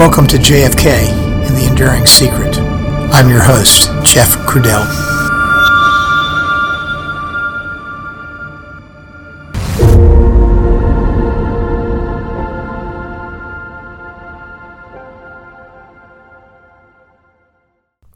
[0.00, 2.56] Welcome to JFK and the Enduring Secret.
[3.12, 4.86] I'm your host, Jeff Crudele.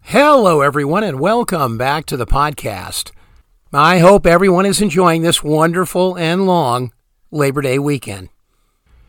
[0.01, 3.11] Hello, everyone, and welcome back to the podcast.
[3.75, 6.95] I hope everyone is enjoying this wonderful and long
[7.31, 8.31] Labor Day weekend.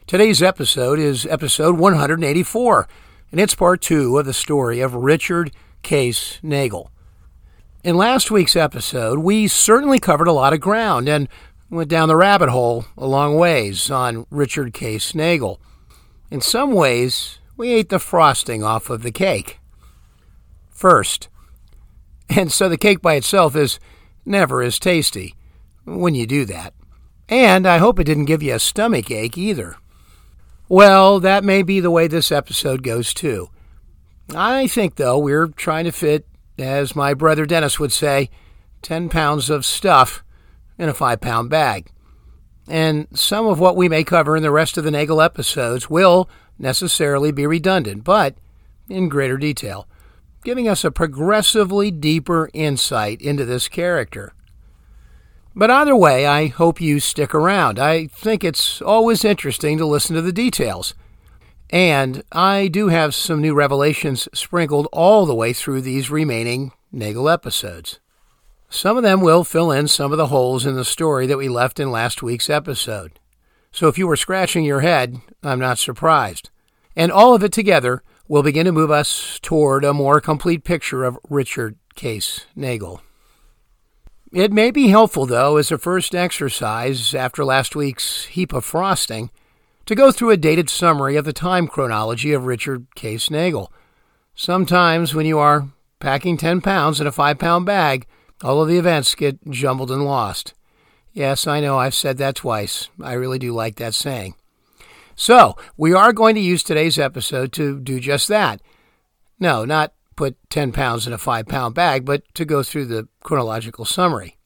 [0.08, 2.88] Today's episode is episode 184,
[3.32, 5.52] and it's part two of the story of Richard
[5.82, 6.90] Case Nagell.
[7.84, 11.28] In last week's episode, we certainly covered a lot of ground and
[11.72, 15.58] went down the rabbit hole a long ways on Richard Case Nagell.
[16.30, 19.58] In some ways, we ate the frosting off of the cake
[20.70, 21.30] first.
[22.30, 23.80] And so the cake by itself is
[24.24, 25.34] never as tasty
[25.84, 26.76] when you do that.
[27.28, 29.78] And I hope it didn't give you a stomach ache either.
[30.68, 33.50] Well, that may be the way this episode goes too.
[34.34, 38.30] I think, though, we're trying to fit, as my brother Dennis would say,
[38.82, 40.24] 10 pounds of stuff
[40.78, 41.92] in a 5 pound bag.
[42.68, 46.28] And some of what we may cover in the rest of the Nagell episodes will
[46.58, 48.36] necessarily be redundant, but
[48.90, 49.88] in greater detail
[50.46, 54.32] giving us a progressively deeper insight into this character.
[55.56, 57.80] But either way, I hope you stick around.
[57.80, 60.94] I think it's always interesting to listen to the details.
[61.70, 67.34] And I do have some new revelations sprinkled all the way through these remaining Nagell
[67.34, 68.00] episodes.
[68.70, 71.48] Some of them will fill in some of the holes in the story that we
[71.48, 73.14] left in last week's episode.
[73.72, 76.50] So if you were scratching your head, I'm not surprised.
[76.98, 81.04] And all of it together will begin to move us toward a more complete picture
[81.06, 83.00] of Richard Case Nagell.
[84.32, 89.30] It may be helpful, though, as a first exercise after last week's heap of frosting,
[89.86, 93.70] to go through a dated summary of the time chronology of Richard Case Nagell.
[94.34, 98.08] Sometimes, when you are packing 10 pounds in a 5 pound bag,
[98.44, 100.54] all of the events get jumbled and lost.
[101.14, 102.90] Yes, I know I've said that twice.
[103.02, 104.36] I really do like that saying.
[105.16, 108.60] So, we are going to use today's episode to do just that.
[109.40, 113.08] No, not put 10 pounds in a 5 pound bag, but to go through the
[113.24, 114.38] chronological summary.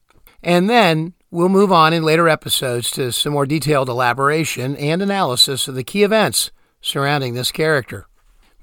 [0.42, 5.68] And then we'll move on in later episodes to some more detailed elaboration and analysis
[5.68, 8.08] of the key events surrounding this character.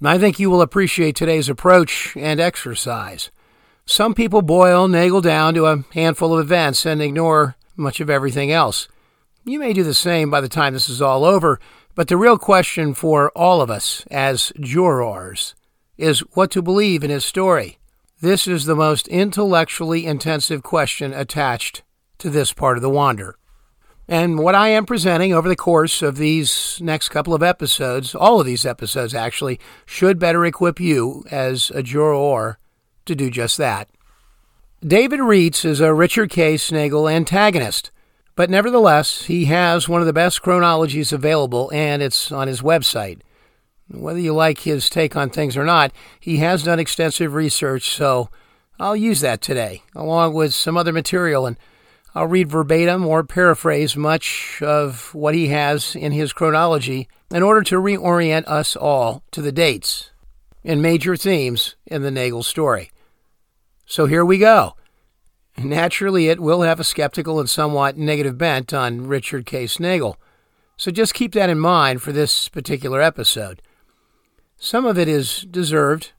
[0.02, 3.30] I think you will appreciate today's approach and exercise.
[3.86, 8.50] Some people boil Nagell down to a handful of events and ignore much of everything
[8.50, 8.88] else.
[9.44, 11.60] You may do the same by the time this is all over,
[11.94, 15.54] but the real question for all of us as jurors
[15.96, 17.78] is what to believe in his story.
[18.20, 21.82] This is the most intellectually intensive question attached
[22.18, 23.36] to this part of the Wander.
[24.08, 28.40] And what I am presenting over the course of these next couple of episodes, all
[28.40, 32.58] of these episodes actually, should better equip you as a juror
[33.04, 33.88] to do just that.
[34.80, 36.54] David Reitz is a Richard K.
[36.54, 37.90] Nagell antagonist.
[38.36, 43.20] But nevertheless, he has one of the best chronologies available, and it's on his website.
[43.88, 48.30] Whether you like his take on things or not, he has done extensive research, so
[48.80, 51.56] I'll use that today, along with some other material, and
[52.14, 57.62] I'll read verbatim or paraphrase much of what he has in his chronology in order
[57.62, 60.10] to reorient us all to the dates
[60.64, 62.90] and major themes in the Nagell story.
[63.84, 64.74] So here we go.
[65.56, 70.16] Naturally, it will have a skeptical and somewhat negative bent on Richard Case Nagell,
[70.76, 73.62] so just keep that in mind for this particular episode.
[74.58, 76.12] Some of it is deserved,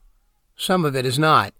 [0.56, 1.54] some of it is not.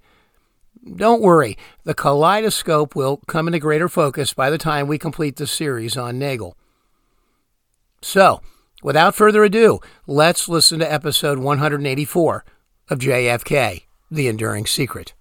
[0.96, 5.46] Don't worry, the kaleidoscope will come into greater focus by the time we complete the
[5.46, 6.54] series on Nagell.
[8.00, 8.40] So,
[8.82, 12.44] without further ado, let's listen to episode 184
[12.90, 15.14] of JFK The Enduring Secret.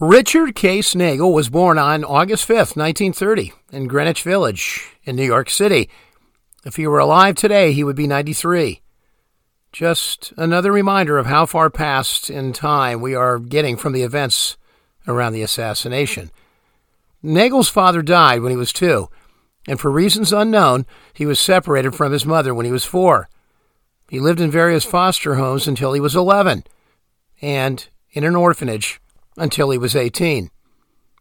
[0.00, 0.78] Richard K.
[0.78, 5.90] Nagell was born on August 5th, 1930, in Greenwich Village, in New York City.
[6.64, 8.80] If he were alive today, he would be 93.
[9.72, 14.56] Just another reminder of how far past in time we are getting from the events
[15.06, 16.30] around the assassination.
[17.22, 19.10] Nagell's father died when he was two,
[19.68, 23.28] and for reasons unknown, he was separated from his mother when he was four.
[24.08, 26.64] He lived in various foster homes until he was 11,
[27.42, 28.98] and in an orphanage
[29.36, 30.50] until he was 18.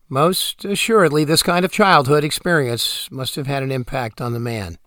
[0.07, 4.77] Most assuredly, this kind of childhood experience must have had an impact on the man.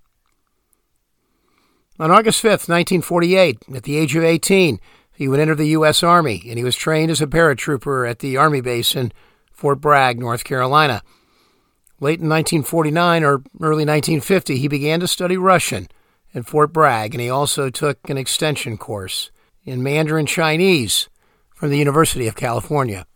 [1.99, 4.81] On August 5th, 1948, at the age of 18,
[5.13, 6.03] he would enter the U.S.
[6.03, 9.13] Army, and he was trained as a paratrooper at the Army base in
[9.53, 11.03] Fort Bragg, North Carolina.
[12.01, 15.87] Late in 1949 or early 1950, he began to study Russian
[16.35, 19.31] at Fort Bragg, and he also took an extension course
[19.65, 21.09] in Mandarin Chinese
[21.55, 23.07] from the University of California.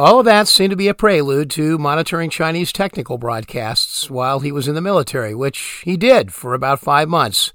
[0.00, 4.50] All of that seemed to be a prelude to monitoring Chinese technical broadcasts while he
[4.50, 7.52] was in the military, which he did for about five months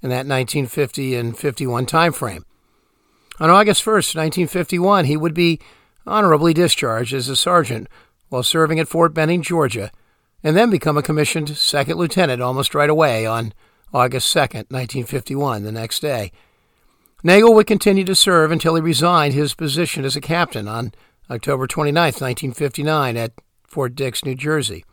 [0.00, 2.46] in that 1950 and 51 time frame.
[3.38, 5.60] On August 1st, 1951, he would be
[6.06, 7.88] honorably discharged as a sergeant
[8.30, 9.92] while serving at Fort Benning, Georgia,
[10.42, 13.52] and then become a commissioned second lieutenant almost right away on
[13.92, 16.32] August 2nd, 1951, the next day.
[17.22, 20.94] Nagell would continue to serve until he resigned his position as a captain on
[21.32, 23.32] October 29, 1959, at
[23.66, 24.84] Fort Dix, New Jersey.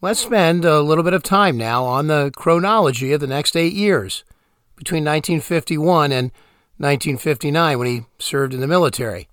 [0.00, 3.72] Let's spend a little bit of time now on the chronology of the next eight
[3.72, 4.22] years,
[4.76, 6.30] between 1951 and
[6.76, 9.28] 1959, when he served in the military.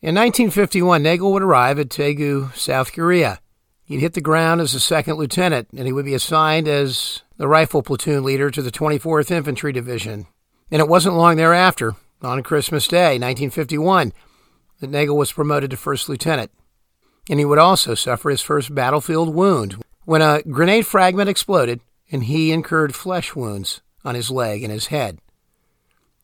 [0.00, 3.40] In 1951, Nagell would arrive at Daegu, South Korea.
[3.82, 7.48] He'd hit the ground as a second lieutenant, and he would be assigned as the
[7.48, 10.28] rifle platoon leader to the 24th Infantry Division.
[10.70, 14.12] And it wasn't long thereafter on Christmas Day, 1951,
[14.80, 16.50] that Nagell was promoted to first lieutenant.
[17.28, 21.80] And he would also suffer his first battlefield wound when a grenade fragment exploded
[22.10, 25.18] and he incurred flesh wounds on his leg and his head.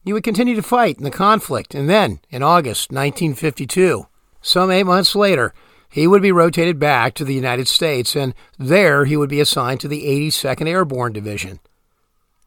[0.05, 4.07] He would continue to fight in the conflict, and then, in August 1952,
[4.41, 5.53] some eight months later,
[5.91, 9.81] he would be rotated back to the United States, and there he would be assigned
[9.81, 11.61] to the 82nd Airborne Division.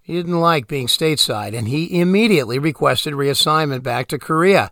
[0.01, 4.71] He didn't like being stateside, and he immediately requested reassignment back to Korea.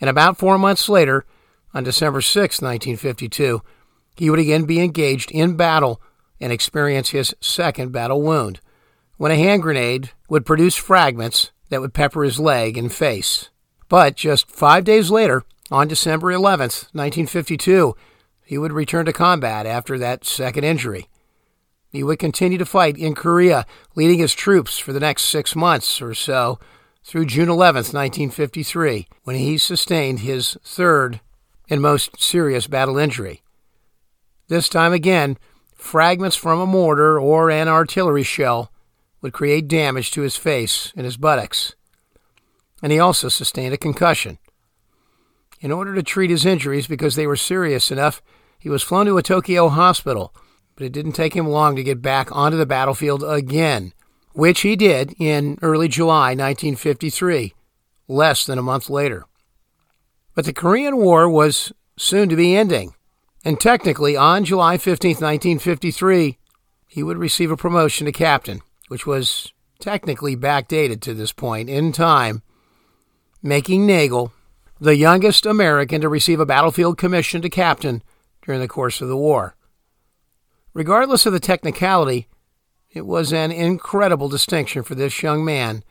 [0.00, 1.24] And about four months later,
[1.72, 3.62] on December 6, 1952,
[4.16, 6.00] he would again be engaged in battle
[6.40, 8.60] and experience his second battle wound,
[9.16, 13.50] when a hand grenade would produce fragments that would pepper his leg and face.
[13.88, 17.94] But just five days later, on December 11, 1952,
[18.44, 21.08] he would return to combat after that second injury.
[21.90, 26.02] He would continue to fight in Korea, leading his troops for the next six months
[26.02, 26.58] or so
[27.04, 31.20] through June 11, 1953, when he sustained his third
[31.70, 33.42] and most serious battle injury.
[34.48, 35.38] This time again,
[35.74, 38.72] fragments from a mortar or an artillery shell
[39.20, 41.74] would create damage to his face and his buttocks.
[42.82, 44.38] And he also sustained a concussion.
[45.60, 48.20] In order to treat his injuries, because they were serious enough,
[48.58, 50.34] he was flown to a Tokyo hospital
[50.76, 53.92] but it didn't take him long to get back onto the battlefield again,
[54.32, 57.54] which he did in early July 1953,
[58.06, 59.24] less than a month later.
[60.34, 62.94] But the Korean War was soon to be ending,
[63.44, 66.38] and technically on July 15, 1953,
[66.86, 71.92] he would receive a promotion to captain, which was technically backdated to this point in
[71.92, 72.42] time,
[73.42, 74.32] making Nagell
[74.78, 78.02] the youngest American to receive a battlefield commission to captain
[78.42, 79.55] during the course of the war.
[80.76, 82.28] Regardless of the technicality,
[82.90, 85.82] it was an incredible distinction for this young man,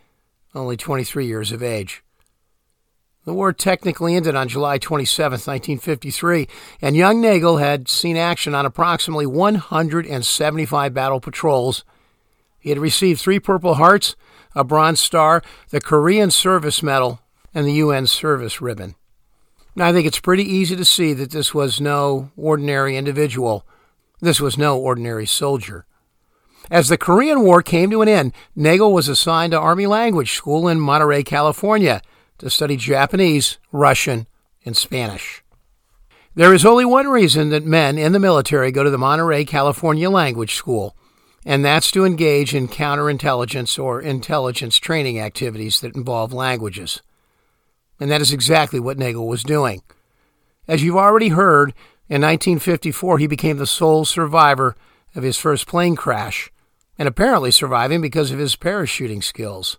[0.54, 2.04] only 23 years of age.
[3.26, 6.48] The war technically ended on July 27, 1953,
[6.84, 11.84] and young Nagell had seen action on approximately 175 battle patrols.
[12.60, 14.16] He had received three Purple Hearts,
[14.54, 17.22] a Bronze Star, the Korean Service Medal,
[17.56, 18.94] and the UN Service Ribbon.
[19.76, 23.66] Now, I think it's pretty easy to see that this was no ordinary individual
[24.22, 25.86] this was no ordinary soldier.
[26.72, 30.68] As the Korean War came to an end, Nagell was assigned to Army Language School
[30.68, 32.02] in Monterey, California,
[32.40, 34.28] to study Japanese, Russian,
[34.66, 35.44] and Spanish.
[36.34, 40.10] There is only one reason that men in the military go to the Monterey, California
[40.10, 40.98] Language School,
[41.46, 47.02] and that's to engage in counterintelligence or intelligence training activities that involve languages.
[48.00, 49.82] And that is exactly what Nagell was doing.
[50.68, 51.74] As you've already heard,
[52.08, 54.76] in 1954, he became the sole survivor
[55.16, 56.52] of his first plane crash,
[57.00, 59.78] and apparently surviving because of his parachuting skills.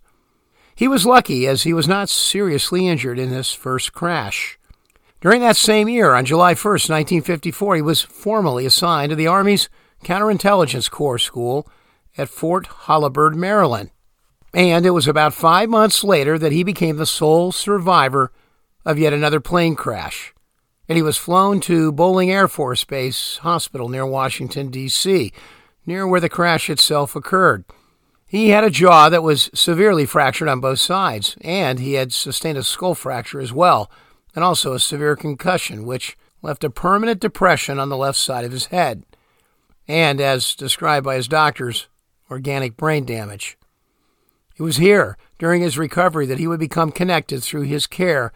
[0.75, 4.59] He was lucky as he was not seriously injured in this first crash.
[5.21, 9.69] During that same year, on July 1, 1954, he was formally assigned to the Army's
[10.05, 11.69] Counterintelligence Corps School
[12.19, 13.91] at Fort Holabird, Maryland.
[14.53, 18.33] And it was about five months later that he became the sole survivor
[18.85, 20.35] of yet another plane crash
[20.89, 25.33] and he was flown to Bolling Air Force Base Hospital near Washington, D.C.,
[25.85, 27.65] near where the crash itself occurred.
[28.27, 32.59] He had a jaw that was severely fractured on both sides, and he had sustained
[32.59, 33.91] a skull fracture as well,
[34.35, 38.53] and also a severe concussion, which left a permanent depression on the left side of
[38.53, 39.05] his head,
[39.89, 41.87] and, as described by his doctors,
[42.31, 43.57] organic brain damage.
[44.57, 48.33] It was here, during his recovery, that he would become connected through his care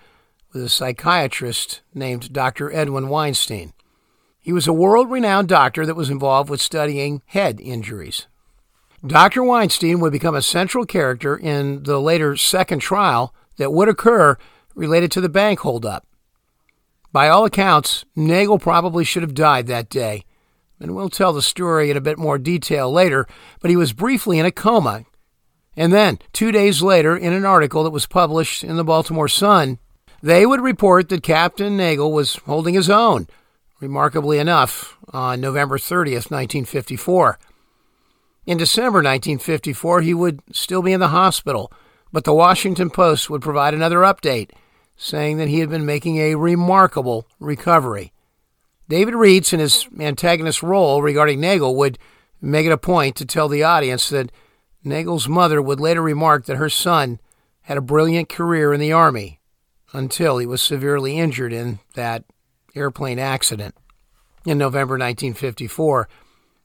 [0.53, 2.73] with a psychiatrist named Dr.
[2.73, 3.73] Edwin Weinstein.
[4.39, 8.27] He was a world renowned doctor that was involved with studying head injuries.
[9.07, 9.43] Dr.
[9.43, 14.37] Weinstein would become a central character in the later second trial that would occur
[14.75, 16.07] related to the bank holdup.
[17.13, 20.25] By all accounts, Nagell probably should have died that day,
[20.79, 23.27] and we'll tell the story in a bit more detail later,
[23.61, 25.05] but he was briefly in a coma.
[25.77, 29.79] And then, two days later, in an article that was published in the Baltimore Sun,
[30.23, 33.27] they would report that Captain Nagell was holding his own,
[33.81, 37.39] remarkably enough, on November 30th, 1954.
[38.47, 41.73] In December 1954, he would still be in the hospital,
[42.13, 44.51] but the Washington Post would provide another update
[44.97, 48.13] saying that he had been making a remarkable recovery.
[48.89, 51.99] David Reitz, in his antagonist role regarding Nagell, would
[52.43, 54.33] make it a point to tell the audience that
[54.85, 57.19] Nagell's mother would later remark that her son
[57.63, 59.40] had a brilliant career in the Army
[59.93, 62.25] until he was severely injured in that
[62.75, 63.75] airplane accident
[64.45, 66.09] in November 1954,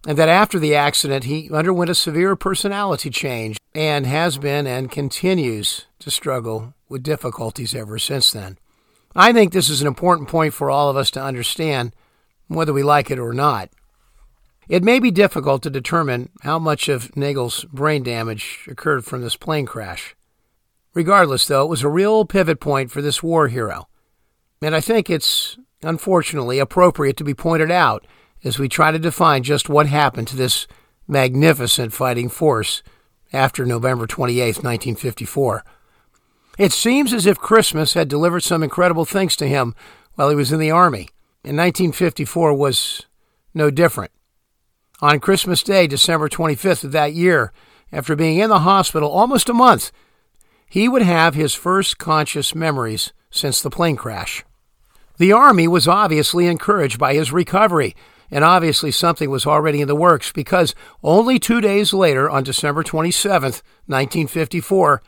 [0.08, 4.92] and that after the accident he underwent a severe personality change and has been and
[4.92, 8.58] continues to struggle with difficulties ever since then.
[9.16, 11.94] I think this is an important point for all of us to understand,
[12.48, 13.70] whether we like it or not.
[14.68, 19.36] It may be difficult to determine how much of Nagell's brain damage occurred from this
[19.36, 20.15] plane crash.
[20.96, 23.88] Regardless, though, it was a real pivot point for this war hero.
[24.62, 28.08] And I think it's, unfortunately, appropriate to be pointed out
[28.44, 30.66] as we try to define just what happened to this
[31.08, 32.82] magnificent fighting force
[33.34, 35.66] after November 28, 1954.
[36.58, 39.76] It seems as if Christmas had delivered some incredible things to him
[40.14, 41.10] while he was in the Army,
[41.44, 43.06] and 1954 was
[43.54, 44.12] no different.
[45.02, 47.52] On Christmas Day, December 25th of that year,
[47.92, 49.92] after being in the hospital almost a month,
[50.68, 54.44] he would have his first conscious memories since the plane crash.
[55.18, 57.96] The Army was obviously encouraged by his recovery,
[58.30, 62.84] and obviously something was already in the works because only two days later, on December
[62.84, 63.52] 27,
[63.86, 65.02] 1954,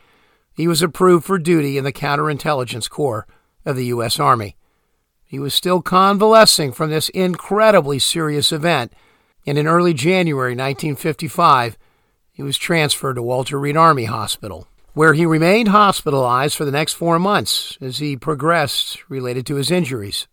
[0.53, 3.27] he was approved for duty in the Counterintelligence Corps
[3.65, 4.19] of the U.S.
[4.19, 4.55] Army.
[5.25, 8.93] He was still convalescing from this incredibly serious event,
[9.45, 11.77] and in early January 1955,
[12.31, 16.93] he was transferred to Walter Reed Army Hospital where he remained hospitalized for the next
[16.93, 20.27] four months as he progressed related to his injuries.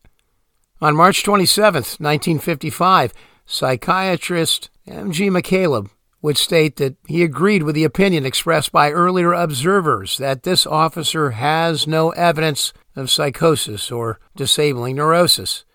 [0.80, 3.12] On March 27, 1955,
[3.44, 5.28] psychiatrist M.G.
[5.28, 5.90] McCaleb
[6.22, 11.32] would state that he agreed with the opinion expressed by earlier observers that this officer
[11.32, 15.66] has no evidence of psychosis or disabling neurosis.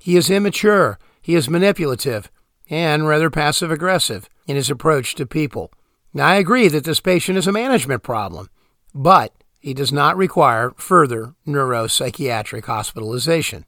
[0.00, 2.32] He is immature, he is manipulative,
[2.68, 5.70] and rather passive aggressive in his approach to people.
[6.16, 8.48] Now, I agree that this patient is a management problem,
[8.94, 13.66] but he does not require further neuropsychiatric hospitalization.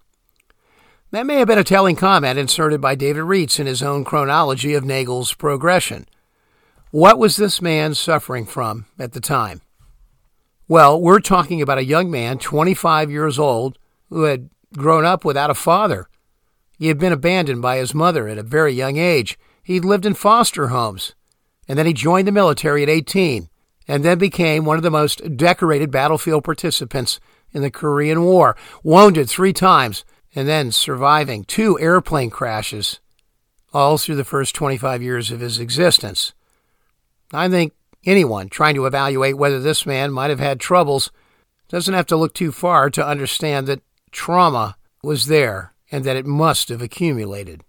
[1.11, 4.73] That may have been a telling comment inserted by David Reitz in his own chronology
[4.73, 6.07] of Nagell's progression.
[6.91, 9.61] What was this man suffering from at the time?
[10.69, 13.79] Well, we're talking about a young man, 25 years old,
[14.09, 16.09] who had grown up without a father.
[16.79, 19.39] He had been abandoned by his mother at a very young age.
[19.63, 21.13] He'd lived in foster homes
[21.69, 23.49] and then he joined the military at 18,
[23.87, 27.21] and then became one of the most decorated battlefield participants
[27.53, 33.01] in the Korean War, wounded three times, and then surviving two airplane crashes,
[33.73, 36.33] all through the first 25 years of his existence.
[37.33, 41.11] I think anyone trying to evaluate whether this man might have had troubles
[41.69, 46.27] doesn't have to look too far to understand that trauma was there and that it
[46.27, 47.63] must have accumulated.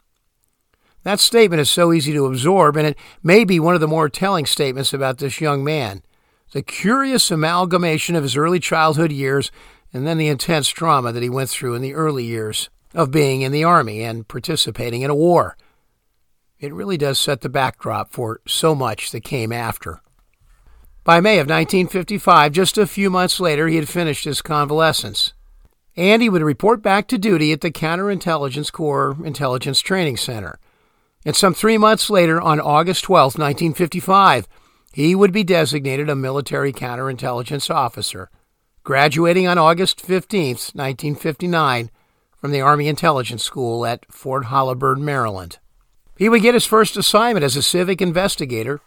[1.04, 4.10] That statement is so easy to absorb, and it may be one of the more
[4.10, 6.04] telling statements about this young man.
[6.52, 9.52] The curious amalgamation of his early childhood years
[9.94, 13.42] and then the intense trauma that he went through in the early years of being
[13.42, 15.58] in the Army and participating in a war.
[16.60, 20.02] It really does set the backdrop for so much that came after.
[21.04, 25.34] By May of 1955, just a few months later, he had finished his convalescence.
[25.96, 30.60] And he would report back to duty at the Counterintelligence Corps Intelligence Training Center.
[31.26, 34.48] And some three months later, on August 12, 1955,
[34.94, 38.30] he would be designated a military counterintelligence officer,
[38.84, 41.92] graduating on August 15, 1959,
[42.38, 45.60] from the Army Intelligence School at Fort Holabird, Maryland.
[46.18, 48.82] He would get his first assignment as a civic investigator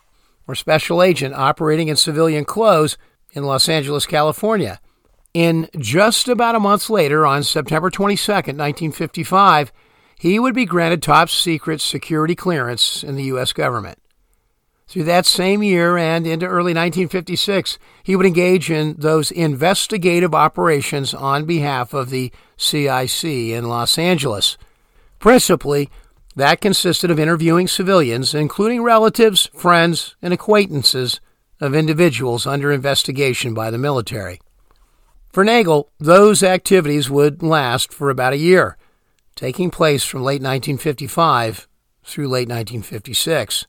[0.46, 2.96] or special agent operating in civilian clothes
[3.32, 4.80] in Los Angeles, California.
[5.34, 9.72] In just about a month later, on September 22, 1955,
[10.22, 13.52] he would be granted top secret security clearance in the U.S.
[13.52, 13.98] government.
[14.86, 21.12] Through that same year and into early 1956, he would engage in those investigative operations
[21.12, 24.56] on behalf of the CIC in Los Angeles.
[25.18, 25.90] Principally,
[26.36, 31.20] that consisted of interviewing civilians, including relatives, friends, and acquaintances
[31.60, 34.40] of individuals under investigation by the military.
[35.32, 38.76] For Nagell, those activities would last for about a year,
[39.34, 41.68] taking place from late 1955
[42.04, 43.66] through late 1956.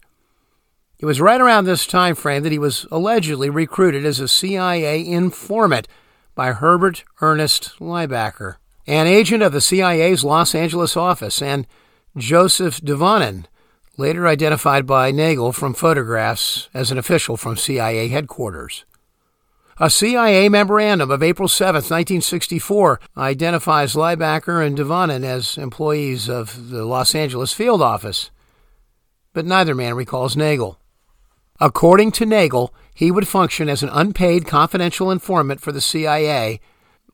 [0.99, 5.05] It was right around this time frame that he was allegedly recruited as a CIA
[5.05, 5.87] informant
[6.35, 8.55] by Herbert Ernest Liebacker,
[8.87, 11.67] an agent of the CIA's Los Angeles office, and
[12.15, 13.45] Joseph Devonen,
[13.97, 18.85] later identified by Nagell from photographs as an official from CIA headquarters.
[19.79, 26.85] A CIA memorandum of April 7, 1964, identifies Liebacker and Devonen as employees of the
[26.85, 28.29] Los Angeles field office,
[29.33, 30.77] but neither man recalls Nagell.
[31.59, 36.59] According to Nagell, he would function as an unpaid confidential informant for the CIA,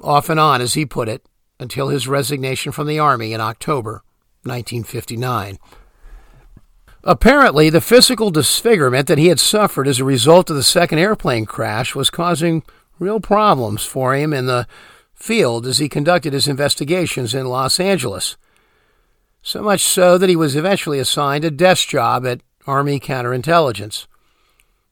[0.01, 1.25] off and on, as he put it,
[1.61, 4.03] until his resignation from the Army in October
[4.43, 5.57] 1959.
[7.03, 11.45] Apparently, the physical disfigurement that he had suffered as a result of the second airplane
[11.45, 12.63] crash was causing
[12.99, 14.67] real problems for him in the
[15.13, 18.35] field as he conducted his investigations in Los Angeles.
[19.41, 24.07] So much so that he was eventually assigned a desk job at Army Counterintelligence.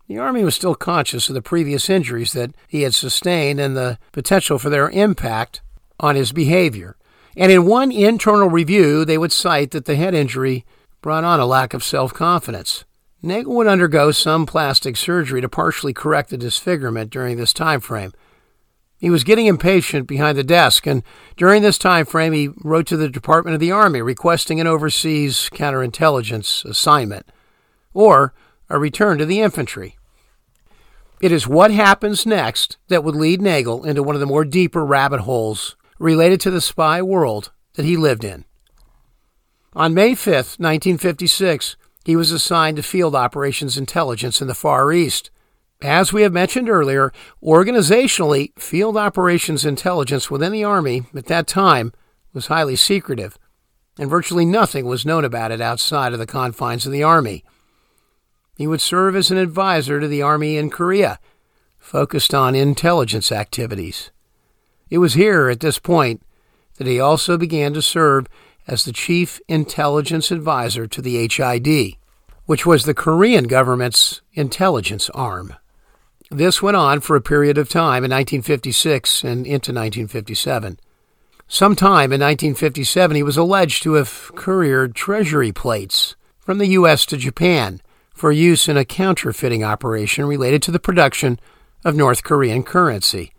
[0.07, 3.99] The Army was still conscious of the previous injuries that he had sustained and the
[4.13, 5.61] potential for their impact
[5.99, 6.95] on his behavior.
[7.35, 10.65] And in one internal review, they would cite that the head injury
[11.01, 12.85] brought on a lack of self confidence.
[13.23, 18.13] Nagell would undergo some plastic surgery to partially correct the disfigurement during this time frame.
[18.99, 21.03] He was getting impatient behind the desk, and
[21.35, 25.49] during this time frame, he wrote to the Department of the Army requesting an overseas
[25.53, 27.27] counterintelligence assignment
[27.93, 28.33] or
[28.69, 29.97] a return to the infantry.
[31.19, 34.85] It is what happens next that would lead Nagell into one of the more deeper
[34.85, 38.45] rabbit holes related to the spy world that he lived in.
[39.77, 45.29] On May 5, 1956, he was assigned to Field Operations Intelligence in the Far East.
[45.83, 47.13] As we have mentioned earlier,
[47.43, 51.93] organizationally, Field Operations Intelligence within the Army at that time
[52.33, 53.37] was highly secretive,
[53.99, 57.45] and virtually nothing was known about it outside of the confines of the Army.
[58.55, 61.19] He would serve as an advisor to the Army in Korea,
[61.77, 64.09] focused on intelligence activities.
[64.89, 66.23] It was here, at this point,
[66.77, 68.25] that he also began to serve
[68.67, 71.97] as the chief intelligence advisor to the HID,
[72.45, 75.53] which was the Korean government's intelligence arm.
[76.29, 80.79] This went on for a period of time in 1956 and into 1957.
[81.47, 87.05] Sometime in 1957, he was alleged to have couriered treasury plates from the U.S.
[87.05, 87.81] to Japan
[88.13, 91.39] for use in a counterfeiting operation related to the production
[91.85, 93.31] of North Korean currency.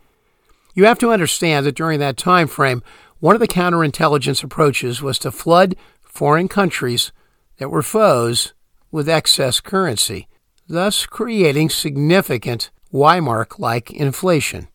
[0.73, 2.81] You have to understand that during that time frame,
[3.19, 7.11] one of the counterintelligence approaches was to flood foreign countries
[7.57, 8.53] that were foes
[8.91, 10.27] with excess currency,
[10.67, 14.67] thus creating significant Weimar like inflation,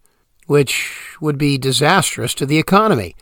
[0.46, 3.16] which would be disastrous to the economy.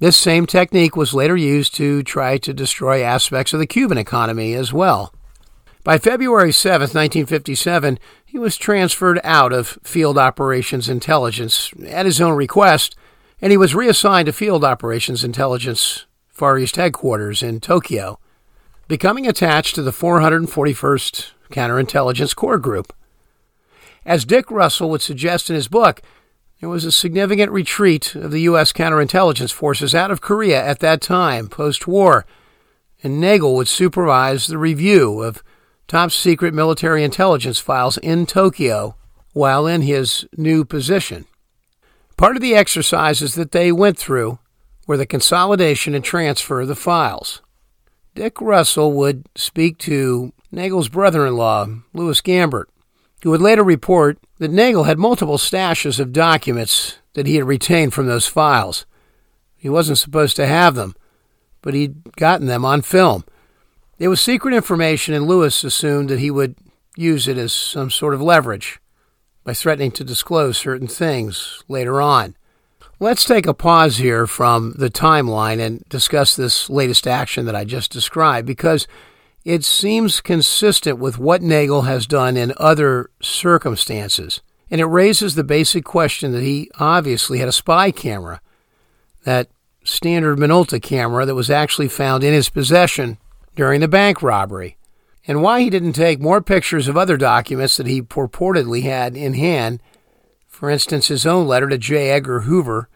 [0.00, 4.54] This same technique was later used to try to destroy aspects of the Cuban economy
[4.54, 5.12] as well.
[5.84, 12.34] By February 7, 1957, he was transferred out of Field Operations Intelligence at his own
[12.34, 12.96] request,
[13.40, 18.18] and he was reassigned to Field Operations Intelligence Far East Headquarters in Tokyo,
[18.88, 22.92] becoming attached to the 441st Counterintelligence Corps Group.
[24.04, 26.00] As Dick Russell would suggest in his book,
[26.60, 28.72] there was a significant retreat of the U.S.
[28.72, 32.26] counterintelligence forces out of Korea at that time, post war,
[33.02, 35.42] and Nagell would supervise the review of
[35.88, 38.94] top secret military intelligence files in Tokyo
[39.32, 41.24] while in his new position.
[42.20, 44.40] Part of the exercises that they went through
[44.86, 47.40] were the consolidation and transfer of the files.
[48.14, 52.68] Dick Russell would speak to Nagell's brother in law, Louis Gambert,
[53.22, 57.94] who would later report that Nagell had multiple stashes of documents that he had retained
[57.94, 58.84] from those files.
[59.56, 60.94] He wasn't supposed to have them,
[61.62, 63.24] but he'd gotten them on film.
[63.98, 66.56] It was secret information, and Louis assumed that he would
[66.98, 68.78] use it as some sort of leverage
[69.44, 72.36] by threatening to disclose certain things later on.
[72.98, 77.64] Let's take a pause here from the timeline and discuss this latest action that I
[77.64, 78.86] just described because
[79.44, 84.42] it seems consistent with what Nagell has done in other circumstances.
[84.70, 88.40] And it raises the basic question that he obviously had a spy camera,
[89.24, 89.48] that
[89.82, 93.18] standard Minolta camera that was actually found in his possession
[93.56, 94.76] during the bank robbery,
[95.26, 99.34] and why he didn't take more pictures of other documents that he purportedly had in
[99.34, 99.80] hand,
[100.48, 102.10] for instance, his own letter to J.
[102.10, 102.88] Edgar Hoover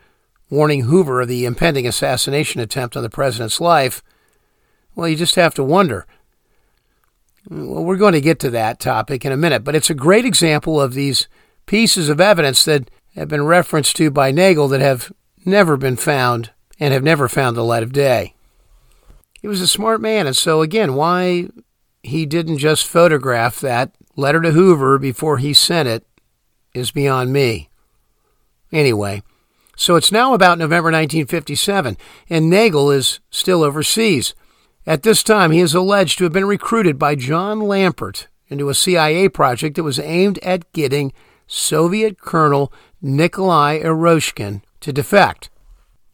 [0.50, 4.02] warning Hoover of the impending assassination attempt on the president's life.
[4.94, 6.06] Well, you just have to wonder.
[7.50, 10.24] Well, we're going to get to that topic in a minute, but it's a great
[10.24, 11.28] example of these
[11.66, 15.12] pieces of evidence that have been referenced to by Nagell that have
[15.44, 18.34] never been found and have never found the light of day.
[19.40, 21.48] He was a smart man, and so again, why
[22.04, 26.06] he didn't just photograph that letter to Hoover before he sent it
[26.74, 27.70] is beyond me.
[28.70, 29.22] Anyway,
[29.76, 31.96] so it's now about November 1957,
[32.28, 34.34] and Nagell is still overseas.
[34.86, 38.74] At this time, he is alleged to have been recruited by John Lampert into a
[38.74, 41.12] CIA project that was aimed at getting
[41.46, 45.50] Soviet Colonel Nikolai Eroshkin to defect.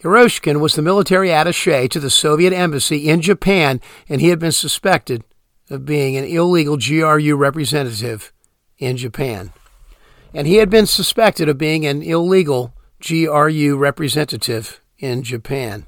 [0.02, 4.52] Eroshkin was the military attache to the Soviet embassy in Japan, and he had been
[4.52, 5.24] suspected
[5.70, 8.32] of being an illegal GRU representative
[8.78, 9.52] in Japan.
[10.34, 12.74] And he had been suspected of being an illegal
[13.06, 15.86] GRU representative in Japan.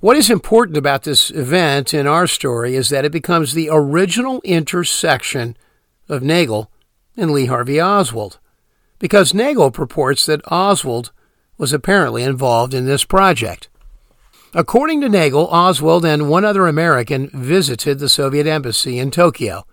[0.00, 4.40] What is important about this event in our story is that it becomes the original
[4.44, 5.56] intersection
[6.08, 6.68] of Nagell
[7.16, 8.38] and Lee Harvey Oswald,
[8.98, 11.12] because Nagell purports that Oswald
[11.56, 13.68] was apparently involved in this project.
[14.54, 19.66] According to Nagell, Oswald and one other American visited the Soviet embassy in Tokyo.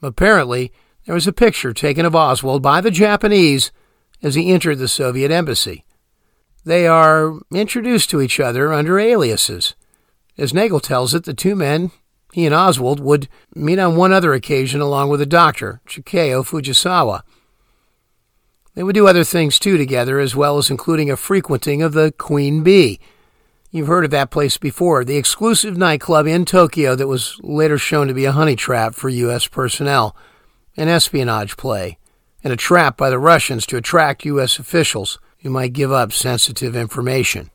[0.00, 0.72] Apparently,
[1.04, 3.72] there was a picture taken of Oswald by the Japanese
[4.22, 5.84] as he entered the Soviet embassy.
[6.64, 9.74] They are introduced to each other under aliases.
[10.38, 11.90] As Nagell tells it, the two men,
[12.32, 17.22] he and Oswald, would meet on one other occasion along with a doctor, Chikao Fujisawa.
[18.74, 22.12] They would do other things too together, as well as including a frequenting of the
[22.12, 23.00] Queen Bee.
[23.74, 28.06] You've heard of that place before, the exclusive nightclub in Tokyo that was later shown
[28.06, 29.46] to be a honey trap for U.S.
[29.46, 30.14] personnel,
[30.76, 31.96] an espionage play,
[32.44, 34.58] and a trap by the Russians to attract U.S.
[34.58, 37.50] officials who might give up sensitive information.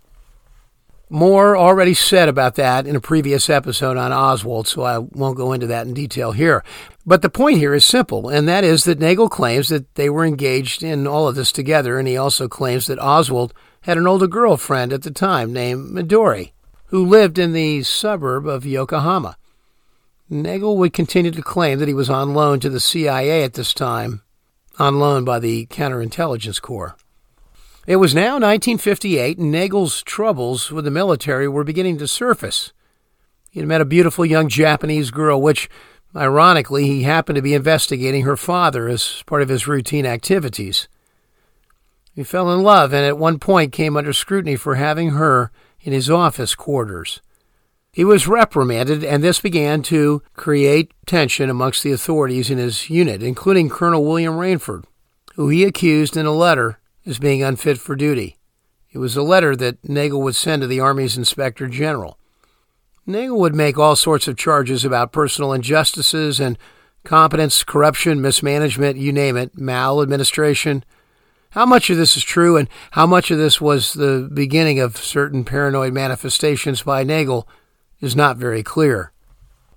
[1.08, 5.53] More already said about that in a previous episode on Oswald, so I won't go
[5.53, 6.63] into that in detail here.
[7.06, 10.25] But the point here is simple, and that is that Nagell claims that they were
[10.25, 13.53] engaged in all of this together, and he also claims that Oswald
[13.88, 16.52] had an older girlfriend at the time named Midori,
[16.88, 19.38] who lived in the suburb of Yokohama.
[20.30, 23.73] Nagell would continue to claim that he was on loan to the CIA at this
[23.73, 24.23] time,
[24.78, 26.97] on loan by the Counterintelligence Corps.
[27.86, 32.73] It was now 1958, and Nagell's troubles with the military were beginning to surface.
[33.52, 35.69] He had met a beautiful young Japanese girl, which,
[36.13, 40.89] ironically, he happened to be investigating her father as part of his routine activities.
[42.17, 45.51] He fell in love and at one point came under scrutiny for having her
[45.82, 47.21] in his office quarters.
[47.91, 53.21] He was reprimanded, and this began to create tension amongst the authorities in his unit,
[53.21, 54.86] including Colonel William Rainford,
[55.36, 58.39] who he accused in a letter as being unfit for duty.
[58.91, 62.17] It was a letter that Nagell would send to the Army's Inspector General.
[63.08, 66.58] Nagell would make all sorts of charges about personal injustices and
[67.03, 70.84] competence, corruption, mismanagement, you name it, maladministration.
[71.58, 74.96] How much of this is true and how much of this was the beginning of
[74.96, 77.48] certain paranoid manifestations by Nagell
[78.00, 79.12] is not very clear.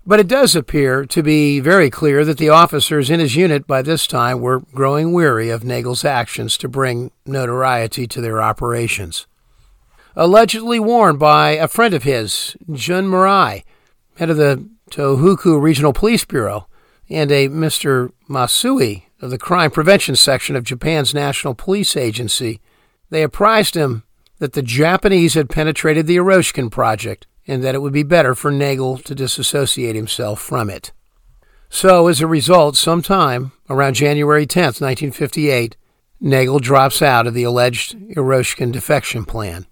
[0.05, 3.81] But it does appear to be very clear that the officers in his unit by
[3.81, 9.27] this time were growing weary of Nagell's actions to bring notoriety to their operations.
[10.15, 13.65] Allegedly warned by a friend of his, Jun Murai,
[14.17, 16.67] head of the Tohoku Regional Police Bureau,
[17.09, 18.13] and a Mr.
[18.29, 22.61] Masui of the Crime Prevention Section of Japan's National Police Agency,
[23.11, 24.05] they apprised him
[24.39, 28.51] that the Japanese had penetrated the Eroshkin project and that it would be better for
[28.51, 30.93] Nagell to disassociate himself from it.
[31.69, 35.77] So, as a result, sometime around January 10, 1958,
[36.23, 39.67] Nagell drops out of the alleged Eroshkin defection plan.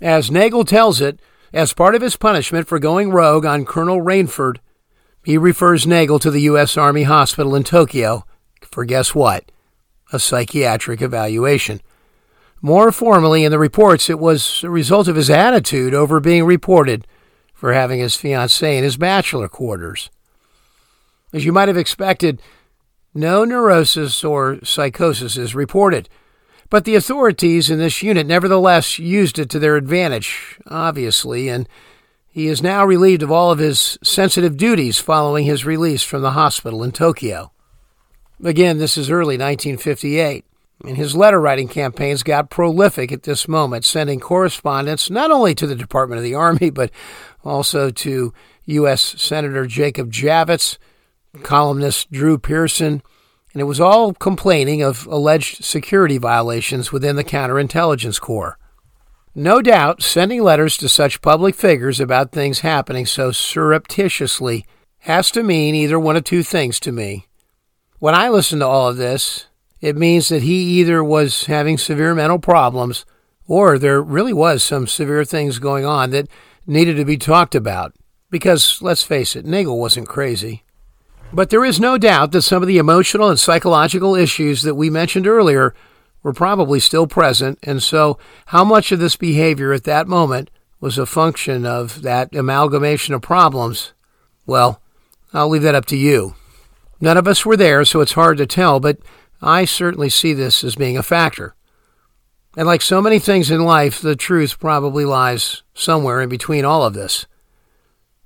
[0.00, 1.20] As Nagell tells it,
[1.52, 4.58] as part of his punishment for going rogue on Colonel Rainford,
[5.24, 6.76] he refers Nagell to the U.S.
[6.76, 8.24] Army Hospital in Tokyo
[8.64, 9.50] for guess what?
[10.12, 11.80] A psychiatric evaluation.
[12.62, 17.06] More formally, in the reports, it was a result of his attitude over being reported
[17.54, 20.10] for having his fiancée in his bachelor quarters.
[21.32, 22.42] As you might have expected,
[23.14, 26.08] no neurosis or psychosis is reported,
[26.68, 31.68] but the authorities in this unit nevertheless used it to their advantage, obviously, and
[32.32, 36.30] He is now relieved of all of his sensitive duties following his release from the
[36.32, 37.50] hospital in Tokyo.
[38.42, 40.46] Again, this is early 1958,
[40.86, 45.66] and his letter writing campaigns got prolific at this moment, sending correspondence not only to
[45.66, 46.90] the Department of the Army, but
[47.44, 48.32] also to
[48.64, 49.02] U.S.
[49.02, 50.78] Senator Jacob Javits,
[51.42, 53.02] columnist Drew Pearson,
[53.52, 58.58] and it was all complaining of alleged security violations within the counterintelligence corps.
[59.34, 64.64] No doubt, sending letters to such public figures about things happening so surreptitiously
[65.00, 67.26] has to mean either one of two things to me.
[68.00, 69.44] When I listen to all of this,
[69.82, 73.04] it means that he either was having severe mental problems
[73.46, 76.26] or there really was some severe things going on that
[76.66, 77.92] needed to be talked about.
[78.30, 80.64] Because, let's face it, Nagell wasn't crazy.
[81.30, 84.88] But there is no doubt that some of the emotional and psychological issues that we
[84.88, 85.74] mentioned earlier
[86.22, 90.96] were probably still present, and so how much of this behavior at that moment was
[90.96, 93.92] a function of that amalgamation of problems,
[94.46, 94.80] well,
[95.34, 96.34] I'll leave that up to you.
[97.00, 98.98] None of us were there, so it's hard to tell, but
[99.40, 101.54] I certainly see this as being a factor.
[102.56, 106.84] And like so many things in life, the truth probably lies somewhere in between all
[106.84, 107.26] of this.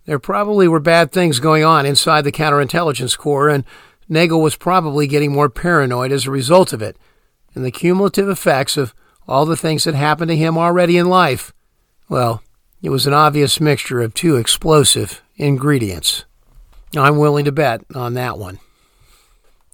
[0.06, 3.64] There probably were bad things going on inside the counterintelligence corps, and
[4.10, 6.96] Nagell was probably getting more paranoid as a result of it
[7.54, 8.94] and the cumulative effects of
[9.26, 11.52] all the things that happened to him already in life,
[12.08, 12.42] well,
[12.82, 16.24] it was an obvious mixture of two explosive ingredients.
[16.96, 18.58] I'm willing to bet on that one.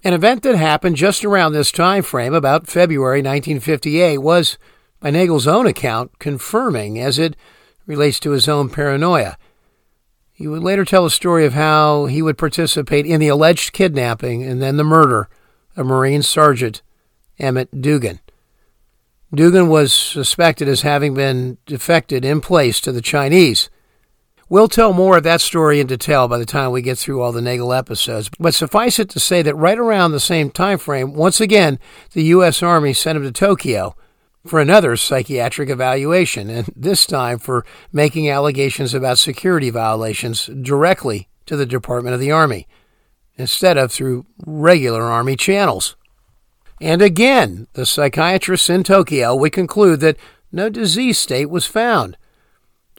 [0.03, 4.57] An event that happened just around this time frame, about February 1958, was,
[4.99, 7.35] by Nagell's own account, confirming as it
[7.85, 9.37] relates to his own paranoia.
[10.31, 14.41] He would later tell a story of how he would participate in the alleged kidnapping
[14.41, 15.29] and then the murder
[15.75, 16.81] of Marine Sergeant
[17.37, 18.21] Emmett Dugan.
[19.33, 23.69] Dugan was suspected as having been defected in place to the Chinese.
[24.51, 27.31] We'll tell more of that story in detail by the time we get through all
[27.31, 31.13] the Nagell episodes, but suffice it to say that right around the same time frame,
[31.13, 31.79] once again,
[32.11, 32.61] the U.S.
[32.61, 33.95] Army sent him to Tokyo
[34.45, 41.55] for another psychiatric evaluation, and this time for making allegations about security violations directly to
[41.55, 42.67] the Department of the Army,
[43.37, 45.95] instead of through regular Army channels.
[46.81, 50.17] And again, the psychiatrists in Tokyo would conclude that
[50.51, 52.17] no disease state was found.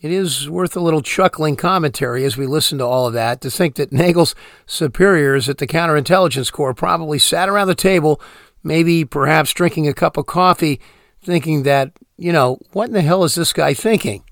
[0.02, 3.50] It is worth a little chuckling commentary as we listen to all of that to
[3.50, 4.34] think that Nagell's
[4.66, 8.20] superiors at the Counterintelligence Corps probably sat around the table,
[8.64, 10.80] maybe perhaps drinking a cup of coffee,
[11.22, 14.24] thinking that, you know, what in the hell is this guy thinking?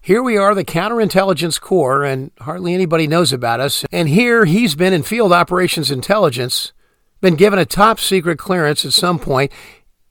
[0.00, 3.84] Here we are, the Counterintelligence Corps, and hardly anybody knows about us.
[3.90, 6.72] And here he's been in field operations intelligence
[7.20, 9.52] been given a top secret clearance at some point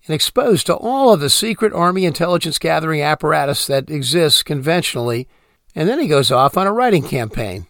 [0.09, 5.27] and exposed to all of the secret Army intelligence gathering apparatus that exists conventionally,
[5.75, 7.67] and then he goes off on a writing campaign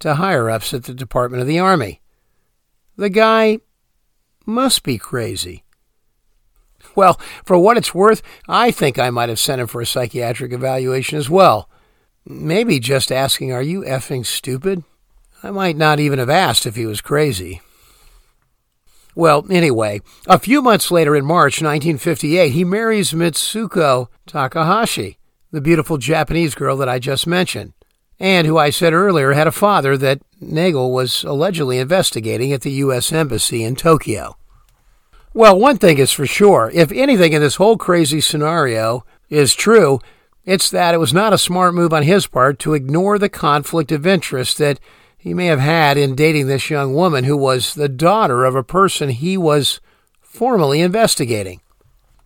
[0.00, 2.00] to higher ups at the Department of the Army.
[2.96, 3.60] The guy
[4.44, 5.62] must be crazy.
[6.96, 10.52] Well, for what it's worth, I think I might have sent him for a psychiatric
[10.52, 11.70] evaluation as well.
[12.24, 14.82] Maybe just asking, Are you effing stupid?
[15.44, 17.60] I might not even have asked if he was crazy.
[19.16, 25.18] Well, anyway, a few months later in March 1958, he marries Mitsuko Takahashi,
[25.50, 27.72] the beautiful Japanese girl that I just mentioned,
[28.20, 32.72] and who I said earlier had a father that Nagell was allegedly investigating at the
[32.72, 33.10] U.S.
[33.10, 34.36] Embassy in Tokyo.
[35.32, 39.98] Well, one thing is for sure if anything in this whole crazy scenario is true,
[40.44, 43.92] it's that it was not a smart move on his part to ignore the conflict
[43.92, 44.78] of interest that
[45.26, 48.62] he may have had in dating this young woman who was the daughter of a
[48.62, 49.80] person he was
[50.20, 51.60] formally investigating.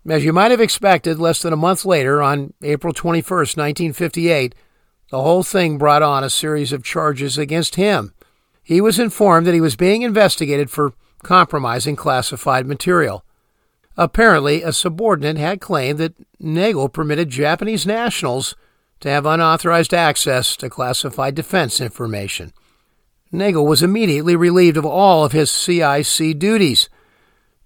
[0.07, 4.55] As you might have expected, less than a month later, on April 21, 1958,
[5.11, 8.13] the whole thing brought on a series of charges against him.
[8.63, 13.25] He was informed that he was being investigated for compromising classified material.
[13.97, 18.55] Apparently, a subordinate had claimed that Nagell permitted Japanese nationals
[19.01, 22.53] to have unauthorized access to classified defense information.
[23.33, 26.88] Nagell was immediately relieved of all of his CIC duties.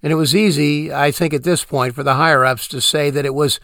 [0.03, 3.11] And it was easy, I think, at this point for the higher ups to say
[3.11, 3.61] that it was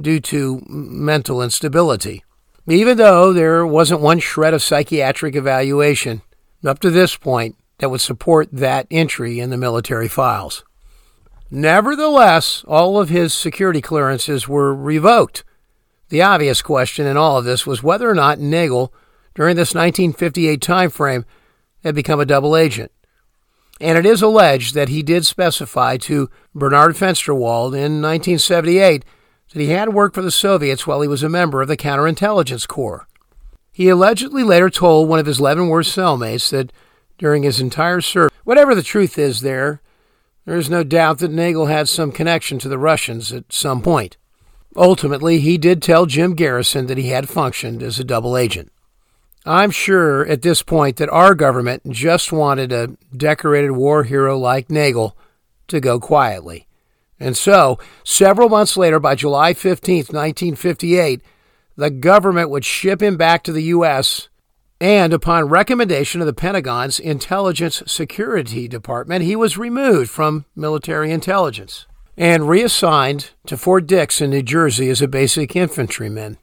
[0.00, 2.24] due to mental instability.
[2.66, 6.22] Even though there wasn't one shred of psychiatric evaluation
[6.64, 10.64] up to this point that would support that entry in the military files.
[11.50, 15.42] Nevertheless, all of his security clearances were revoked.
[16.10, 18.90] The obvious question in all of this was whether or not Nagell
[19.40, 21.24] during this 1958 time frame
[21.82, 22.92] had become a double agent.
[23.80, 29.02] And it is alleged that he did specify to Bernard Fensterwald in 1978
[29.54, 32.68] that he had worked for the Soviets while he was a member of the Counterintelligence
[32.68, 33.08] Corps.
[33.72, 36.70] He allegedly later told one of his Leavenworth cellmates that
[37.16, 39.80] during his entire service, whatever the truth is there,
[40.44, 44.18] there is no doubt that Nagell had some connection to the Russians at some point.
[44.76, 48.70] Ultimately, he did tell Jim Garrison that he had functioned as a double agent.
[49.46, 54.68] I'm sure at this point that our government just wanted a decorated war hero like
[54.68, 55.12] Nagell
[55.68, 56.66] to go quietly.
[57.18, 61.22] And so, several months later, by July 15, 1958,
[61.76, 64.28] the government would ship him back to the U.S.
[64.80, 71.86] And upon recommendation of the Pentagon's Intelligence Security Department, he was removed from military intelligence
[72.16, 76.38] and reassigned to Fort Dix in New Jersey as a basic infantryman.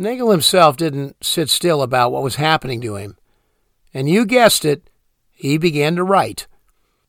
[0.00, 3.18] Nagell himself didn't sit still about what was happening to him.
[3.92, 4.88] And you guessed it,
[5.30, 6.46] he began to write.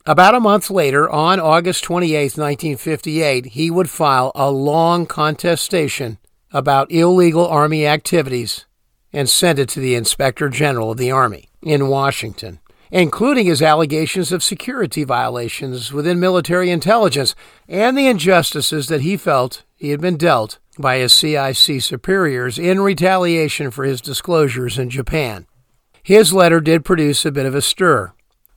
[0.05, 6.17] About a month later, on August 28, 1958, he would file a long contestation
[6.51, 8.65] about illegal Army activities
[9.13, 14.33] and send it to the Inspector General of the Army in Washington, including his allegations
[14.33, 17.35] of security violations within military intelligence
[17.69, 22.81] and the injustices that he felt he had been dealt by his CIC superiors in
[22.81, 25.45] retaliation for his disclosures in Japan.
[26.03, 28.11] His letter did produce a bit of a stir,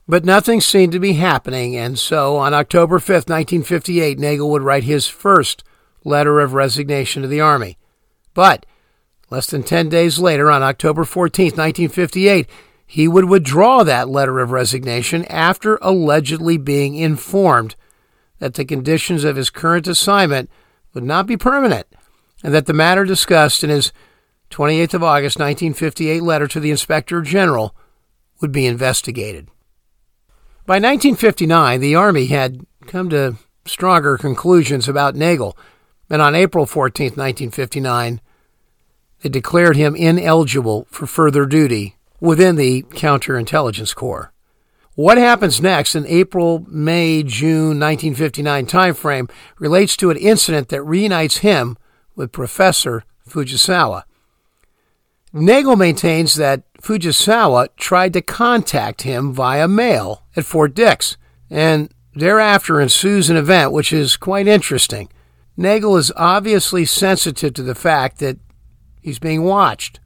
[0.07, 4.83] but nothing seemed to be happening, and so on October 5, 1958, Nagell would write
[4.83, 5.63] his first
[6.03, 7.77] letter of resignation to the Army.
[8.33, 8.65] But
[9.29, 12.47] less than 10 days later, on October 14, 1958,
[12.85, 17.75] he would withdraw that letter of resignation after allegedly being informed
[18.39, 20.49] that the conditions of his current assignment
[20.93, 21.87] would not be permanent
[22.45, 23.91] and that the matter discussed in his
[24.51, 27.75] 28th of August 1958 letter to the Inspector General
[28.39, 29.47] would be investigated.
[30.67, 35.57] By 1959, the Army had come to stronger conclusions about Nagell,
[36.07, 38.21] and on April 14, 1959,
[39.21, 44.31] they declared him ineligible for further duty within the Counterintelligence Corps.
[44.93, 51.37] What happens next in April, May, June 1959 timeframe relates to an incident that reunites
[51.37, 51.75] him
[52.15, 54.03] with Professor Fujisawa.
[55.33, 61.17] Nagell maintains that Fujisawa tried to contact him via mail at Fort Dix,
[61.49, 65.09] and thereafter ensues an event which is quite interesting.
[65.57, 68.37] Nagell is obviously sensitive to the fact that
[69.01, 69.99] he's being watched.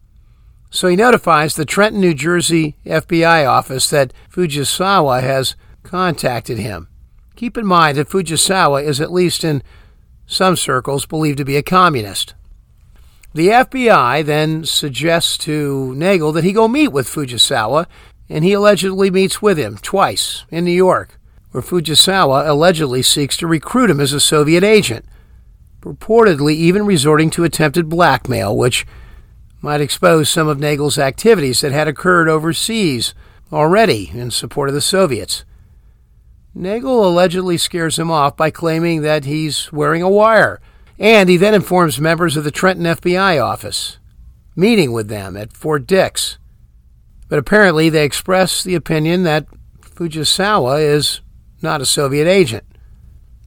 [0.71, 6.87] So he notifies the Trenton, New Jersey FBI office that Fujisawa has contacted him.
[7.35, 9.63] Keep in mind that Fujisawa is at least in
[10.29, 12.35] some circles believe to be a communist.
[13.33, 17.87] The FBI then suggests to Nagell that he go meet with Fujisawa,
[18.29, 21.19] and he allegedly meets with him twice in New York,
[21.51, 25.03] where Fujisawa allegedly seeks to recruit him as a Soviet agent,
[25.81, 28.85] purportedly even resorting to attempted blackmail, which
[29.61, 33.15] might expose some of Nagell's activities that had occurred overseas
[33.51, 35.43] already in support of the Soviets.
[36.59, 40.59] Nagell allegedly scares him off by claiming that he's wearing a wire,
[40.99, 43.97] and he then informs members of the Trenton FBI office,
[44.57, 46.37] meeting with them at Fort Dix.
[47.29, 49.47] But apparently, they express the opinion that
[49.79, 51.21] Fujisawa is
[51.61, 52.65] not a Soviet agent.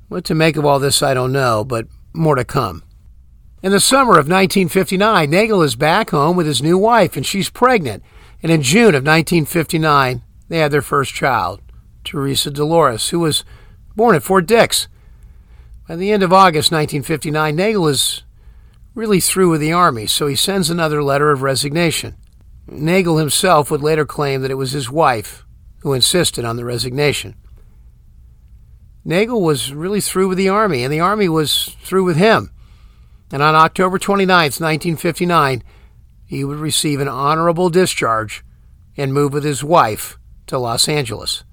[0.09, 2.83] What to make of all this, I don't know, but more to come.
[3.62, 7.51] In the summer of 1959, Nagell is back home with his new wife, and she's
[7.51, 8.03] pregnant.
[8.42, 11.61] And in June of 1959, they had their first child.
[12.05, 13.45] Teresa Dolores, who was
[13.97, 14.88] born at Fort Dix.
[15.88, 18.23] By the end of August 1959, Nagell is
[18.95, 22.17] really through with the Army, so he sends another letter of resignation.
[22.71, 25.45] Nagell himself would later claim that it was his wife
[25.81, 27.35] who insisted on the resignation.
[29.05, 32.53] Nagell was really through with the Army, and the Army was through with him.
[33.33, 35.62] And on October 29, 1959,
[36.25, 38.45] he would receive an honorable discharge
[38.97, 41.45] and move with his wife to Los Angeles.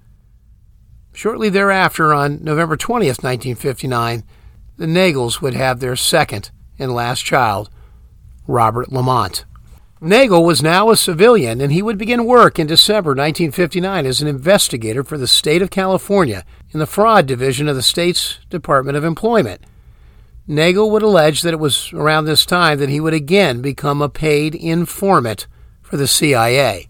[1.12, 4.24] Shortly thereafter, on November 20th, 1959,
[4.76, 7.68] the Nagells would have their second and last child,
[8.46, 9.44] Robert Lamont.
[10.00, 14.28] Nagell was now a civilian, and he would begin work in December 1959 as an
[14.28, 19.04] investigator for the state of California in the fraud division of the state's Department of
[19.04, 19.60] Employment.
[20.48, 24.08] Nagell would allege that it was around this time that he would again become a
[24.08, 25.46] paid informant
[25.82, 26.89] for the CIA.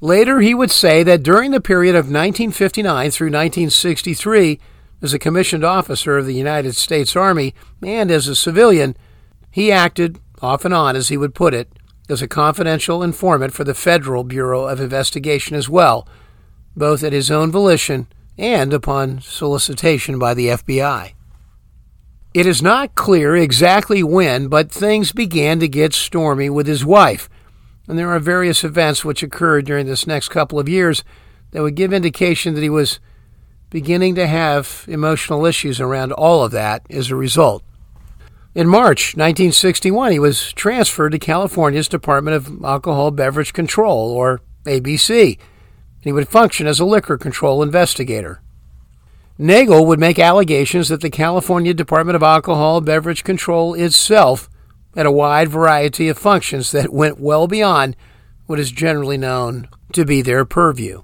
[0.00, 4.60] Later, he would say that during the period of 1959 through 1963,
[5.02, 8.96] as a commissioned officer of the United States Army and as a civilian,
[9.50, 11.70] he acted, off and on as he would put it,
[12.08, 16.06] as a confidential informant for the Federal Bureau of Investigation as well,
[16.76, 18.06] both at his own volition
[18.38, 21.12] and upon solicitation by the FBI.
[22.34, 27.30] It is not clear exactly when, but things began to get stormy with his wife.
[27.88, 31.04] And there are various events which occurred during this next couple of years
[31.52, 32.98] that would give indication that he was
[33.70, 37.62] beginning to have emotional issues around all of that as a result.
[38.54, 45.38] In March 1961, he was transferred to California's Department of Alcohol Beverage Control, or ABC.
[46.00, 48.40] He would function as a liquor control investigator.
[49.38, 54.48] Nagell would make allegations that the California Department of Alcohol Beverage Control itself
[54.96, 57.94] had a wide variety of functions that went well beyond
[58.46, 61.02] what is generally known to be their purview,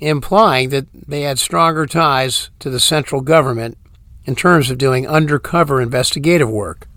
[0.00, 3.76] implying that they had stronger ties to the central government
[4.24, 6.88] in terms of doing undercover investigative work.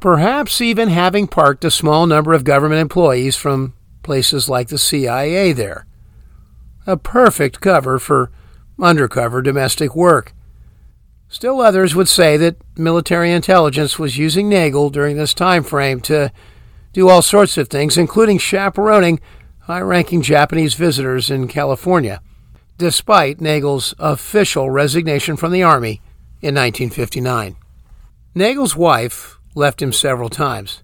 [0.00, 5.52] Perhaps even having parked a small number of government employees from places like the CIA
[5.52, 5.86] there.
[6.86, 8.30] A perfect cover for
[8.80, 10.32] undercover domestic work.
[11.32, 16.32] Still others would say that military intelligence was using Nagell during this time frame to
[16.92, 19.20] do all sorts of things, including chaperoning
[19.60, 22.20] high ranking Japanese visitors in California,
[22.78, 26.00] despite Nagell's official resignation from the Army
[26.42, 27.54] in 1959.
[28.34, 30.82] Nagell's wife left him several times.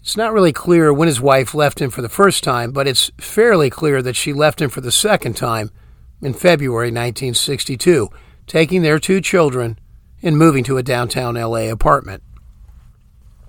[0.00, 3.10] It's not really clear when his wife left him for the first time, but it's
[3.18, 5.72] fairly clear that she left him for the second time
[6.22, 8.08] in February 1962,
[8.50, 9.78] taking their two children
[10.24, 12.20] and moving to a downtown LA apartment.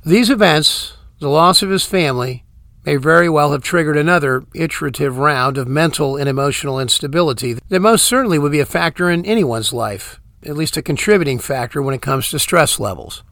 [0.06, 2.46] These events, the loss of his family,
[2.86, 8.06] may very well have triggered another iterative round of mental and emotional instability that most
[8.06, 12.02] certainly would be a factor in anyone's life, at least a contributing factor when it
[12.04, 13.24] comes to stress levels.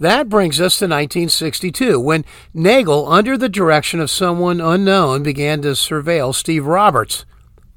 [0.00, 5.68] That brings us to 1962, when Nagell, under the direction of someone unknown, began to
[5.68, 7.24] surveil Steve Roberts,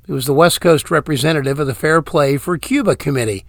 [0.07, 3.45] who was the West Coast representative of the Fair Play for Cuba Committee.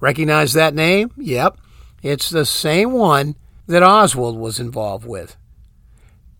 [0.00, 1.10] Recognize that name?
[1.16, 1.58] Yep.
[2.02, 3.34] It's the same one
[3.66, 5.36] that Oswald was involved with.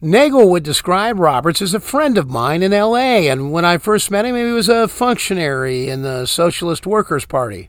[0.01, 4.13] Nagell would describe Roberts as a friend of mine in L.A., and when I first
[4.13, 7.69] met him, he was a functionary in the Socialist Workers' Party.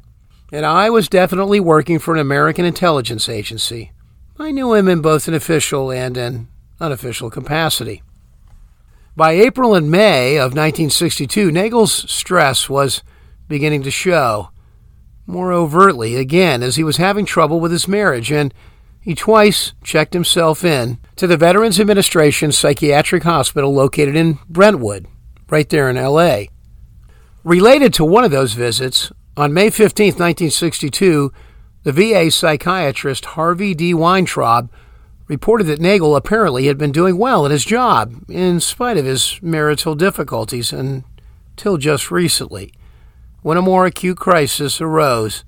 [0.52, 3.92] And I was definitely working for an American intelligence agency.
[4.38, 6.48] I knew him in both an official and an
[6.80, 8.04] unofficial capacity.
[9.20, 13.04] By April and May of 1962, Nagell's stress was
[13.50, 14.52] beginning to show
[15.28, 18.54] more overtly again as he was having trouble with his marriage and
[19.02, 25.06] he twice checked himself in to the Veterans Administration Psychiatric Hospital located in Brentwood,
[25.50, 26.44] right there in LA.
[27.44, 31.34] Related to one of those visits, on May 15, 1962,
[31.84, 33.94] the VA psychiatrist Harvey D.
[33.94, 34.70] Weintraub
[35.30, 39.40] reported that Nagell apparently had been doing well at his job, in spite of his
[39.42, 42.74] marital difficulties, until just recently,
[43.44, 45.46] when a more acute crisis arose,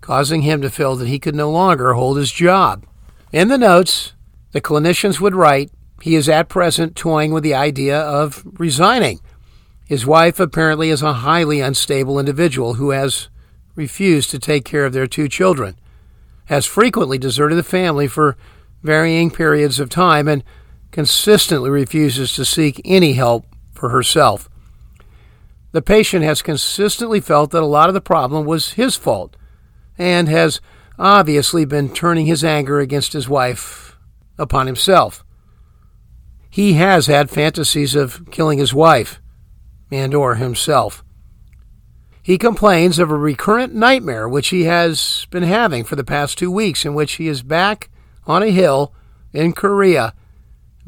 [0.00, 2.86] causing him to feel that he could no longer hold his job.
[3.32, 4.14] In the notes,
[4.52, 9.18] the clinicians would write he is at present toying with the idea of resigning.
[9.84, 13.28] His wife apparently is a highly unstable individual who has
[13.74, 15.76] refused to take care of their two children,
[16.44, 18.36] has frequently deserted the family for
[18.82, 20.44] varying periods of time and
[20.90, 24.48] consistently refuses to seek any help for herself.
[25.72, 29.36] The patient has consistently felt that a lot of the problem was his fault
[29.98, 30.60] and has
[30.98, 33.96] obviously been turning his anger against his wife
[34.38, 35.24] upon himself.
[36.48, 39.20] He has had fantasies of killing his wife
[39.90, 41.04] and or himself.
[42.22, 46.50] He complains of a recurrent nightmare which he has been having for the past 2
[46.50, 47.90] weeks in which he is back
[48.28, 48.92] on a hill
[49.32, 50.14] in Korea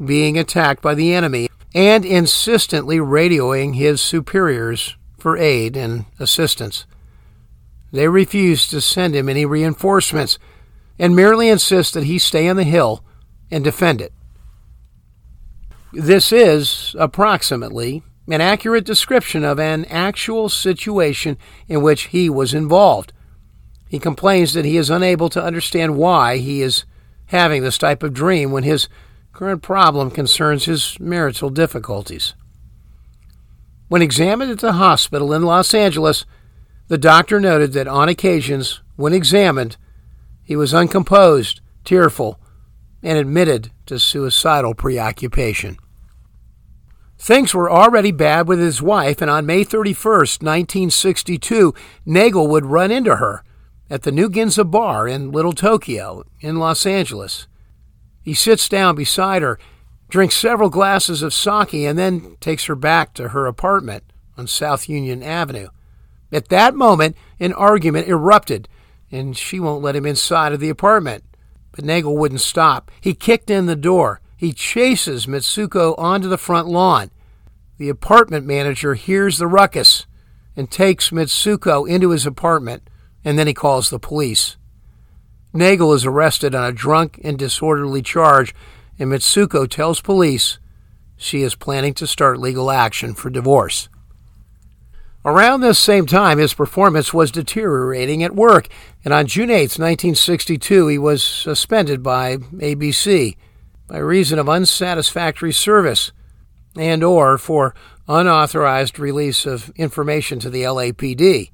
[0.03, 6.85] being attacked by the enemy and insistently radioing his superiors for aid and assistance.
[7.91, 10.39] They refuse to send him any reinforcements
[10.97, 13.03] and merely insist that he stay on the hill
[13.49, 14.13] and defend it.
[15.91, 21.37] This is approximately an accurate description of an actual situation
[21.67, 23.11] in which he was involved.
[23.89, 26.85] He complains that he is unable to understand why he is
[27.31, 28.89] having this type of dream when his
[29.31, 32.33] current problem concerns his marital difficulties.
[33.87, 36.25] When examined at the hospital in Los Angeles,
[36.89, 39.77] the doctor noted that on occasions, when examined,
[40.43, 42.37] he was uncomposed, tearful,
[43.01, 45.77] and admitted to suicidal preoccupation.
[47.17, 51.73] Things were already bad with his wife, and on May 31, 1962,
[52.05, 53.41] Nagell would run into her
[53.91, 57.47] at the New Ginza Bar in Little Tokyo in Los Angeles.
[58.23, 59.59] He sits down beside her,
[60.09, 64.05] drinks several glasses of sake, and then takes her back to her apartment
[64.37, 65.67] on South Union Avenue.
[66.31, 68.69] At that moment, an argument erupted
[69.11, 71.23] and she won't let him inside of the apartment.
[71.73, 72.91] But Nagell wouldn't stop.
[73.01, 74.21] He kicked in the door.
[74.37, 77.11] He chases Mitsuko onto the front lawn.
[77.77, 80.05] The apartment manager hears the ruckus
[80.55, 82.89] and takes Mitsuko into his apartment,
[83.23, 84.57] and then he calls the police.
[85.53, 88.55] Nagell is arrested on a drunk and disorderly charge,
[88.97, 90.59] and Mitsuko tells police
[91.17, 93.89] she is planning to start legal action for divorce.
[95.23, 98.67] Around this same time, his performance was deteriorating at work,
[99.05, 103.35] and on June 8, 1962, he was suspended by ABC
[103.87, 106.11] by reason of unsatisfactory service
[106.75, 107.75] and or for
[108.07, 111.51] unauthorized release of information to the LAPD.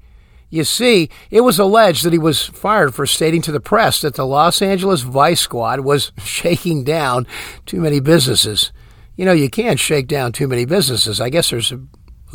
[0.50, 4.14] You see, it was alleged that he was fired for stating to the press that
[4.14, 7.26] the Los Angeles Vice Squad was shaking down
[7.66, 8.72] too many businesses.
[9.16, 11.20] You know, you can't shake down too many businesses.
[11.20, 11.80] I guess there's a,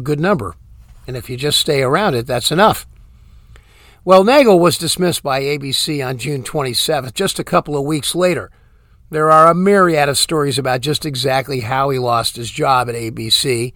[0.01, 0.55] good number.
[1.07, 2.87] And if you just stay around it, that's enough.
[4.03, 8.51] Well, Nagell was dismissed by ABC on June 27th, just a couple of weeks later.
[9.11, 12.95] There are a myriad of stories about just exactly how he lost his job at
[12.95, 13.73] ABC.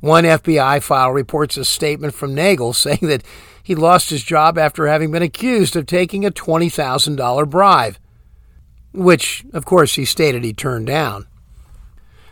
[0.00, 3.24] One FBI file reports a statement from Nagell saying that
[3.64, 7.96] he lost his job after having been accused of taking a $20,000 bribe,
[8.92, 11.26] which, of course, he stated he turned down.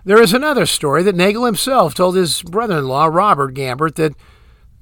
[0.05, 4.15] There is another story that Nagell himself told his brother in law, Robert Gambert, that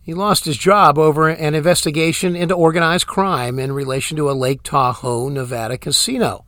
[0.02, 4.64] he lost his job over an investigation into organized crime in relation to a Lake
[4.64, 6.44] Tahoe, Nevada casino.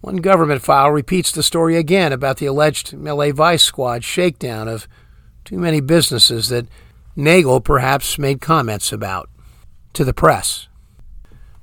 [0.00, 4.86] One government file repeats the story again about the alleged LA Vice Squad shakedown of
[5.44, 6.68] too many businesses that
[7.16, 9.30] Nagell perhaps made comments about
[9.92, 10.68] to the press.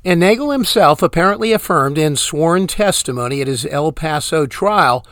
[0.04, 5.06] And Nagell himself apparently affirmed in sworn testimony at his El Paso trial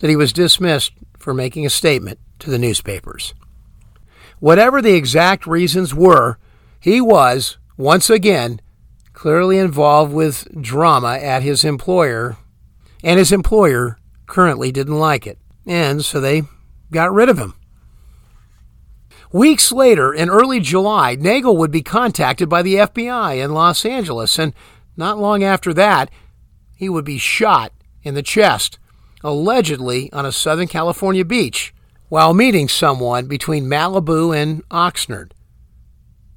[0.00, 3.34] that he was dismissed for making a statement to the newspapers.
[4.40, 6.38] Whatever the exact reasons were,
[6.80, 8.60] he was, once again,
[9.12, 12.36] clearly involved with drama at his employer,
[13.04, 16.42] and his employer currently didn't like it, and so they
[16.90, 17.54] got rid of him.
[19.32, 24.38] Weeks later, in early July, Nagell would be contacted by the FBI in Los Angeles,
[24.38, 24.52] and
[24.94, 26.10] not long after that,
[26.76, 27.72] he would be shot
[28.02, 28.78] in the chest
[29.24, 31.72] allegedly on a Southern California beach
[32.08, 35.32] while meeting someone between Malibu and Oxnard.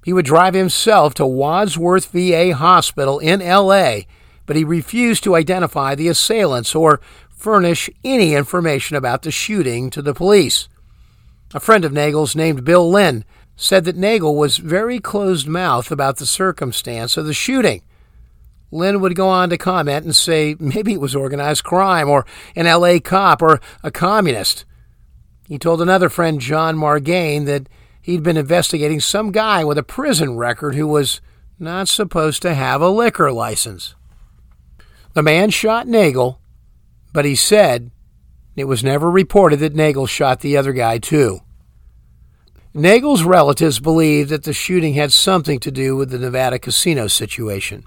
[0.05, 4.01] He would drive himself to Wadsworth VA Hospital in LA,
[4.45, 10.01] but he refused to identify the assailants or furnish any information about the shooting to
[10.01, 10.69] the police.
[11.55, 13.25] A friend of Nagell's named Bill Lynn
[13.55, 17.81] said that Nagell was very closed mouthed about the circumstance of the shooting
[18.75, 22.25] Lynn would go on to comment and say maybe it was organized crime or
[22.55, 24.65] an LA cop or a communist.
[25.47, 27.69] He told another friend, John Margain, that
[28.01, 31.21] he'd been investigating some guy with a prison record who was
[31.57, 33.95] not supposed to have a liquor license.
[35.13, 36.39] The man shot Nagell,
[37.13, 37.91] but he said
[38.55, 41.41] it was never reported that Nagell shot the other guy, too.
[42.75, 47.85] Nagell's relatives believed that the shooting had something to do with the Nevada casino situation.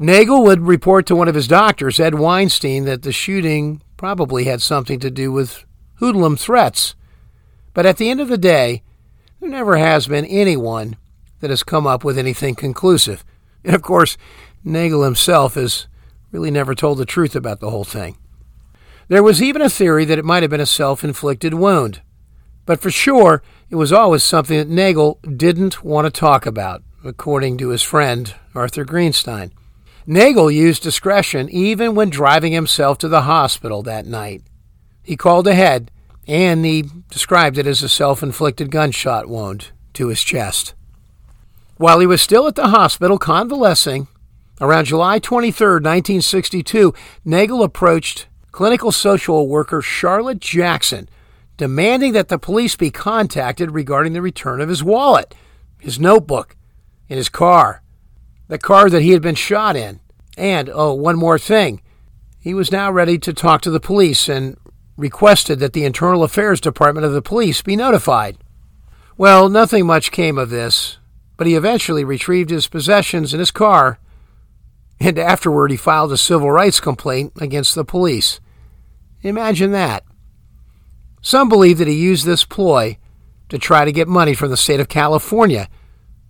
[0.00, 4.62] Nagell would report to one of his doctors, Ed Weinstein, that the shooting probably had
[4.62, 5.66] something to do with
[5.96, 6.94] hoodlum threats.
[7.74, 8.82] But at the end of the day,
[9.38, 10.96] there never has been anyone
[11.40, 13.22] that has come up with anything conclusive.
[13.64, 14.16] And of course,
[14.64, 15.88] Nagell himself has
[16.32, 18.16] really never told the truth about the whole thing.
[19.08, 22.00] There was even a theory that it might have been a self inflicted wound.
[22.64, 27.58] But for sure, it was always something that Nagell didn't want to talk about, according
[27.58, 29.50] to his friend Arthur Greenstein.
[30.06, 34.42] Nagell used discretion even when driving himself to the hospital that night.
[35.02, 35.90] He called ahead,
[36.26, 40.74] and he described it as a self inflicted gunshot wound to his chest.
[41.76, 44.08] While he was still at the hospital convalescing,
[44.60, 46.94] around July 23, 1962,
[47.26, 51.08] Nagell approached clinical social worker Charlotte Jackson,
[51.58, 55.34] demanding that the police be contacted regarding the return of his wallet,
[55.78, 56.56] his notebook,
[57.10, 57.82] and his car
[58.48, 60.00] the car that he had been shot in.
[60.36, 61.80] And, oh, one more thing.
[62.40, 64.56] He was now ready to talk to the police and
[64.96, 68.38] requested that the Internal Affairs Department of the police be notified.
[69.16, 70.98] Well, nothing much came of this,
[71.36, 73.98] but he eventually retrieved his possessions in his car,
[74.98, 78.40] and afterward he filed a civil rights complaint against the police.
[79.22, 80.04] Imagine that.
[81.20, 82.98] Some believe that he used this ploy
[83.48, 85.68] to try to get money from the state of California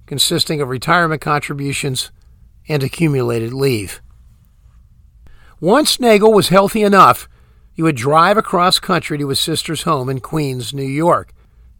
[0.08, 2.10] consisting of retirement contributions
[2.66, 4.00] and accumulated leave.
[5.60, 7.28] Once Nagell was healthy enough,
[7.72, 11.32] he would drive across country to his sister's home in Queens, New York.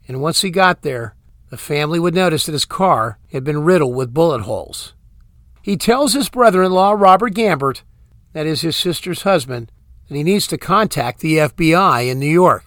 [0.06, 1.16] And once he got there,
[1.50, 4.94] the family would notice that his car had been riddled with bullet holes.
[5.62, 7.82] he tells his brother in law, Robert Gambert,
[8.32, 9.72] that is his sister's husband,
[10.08, 12.64] that he needs to contact the FBI in New York.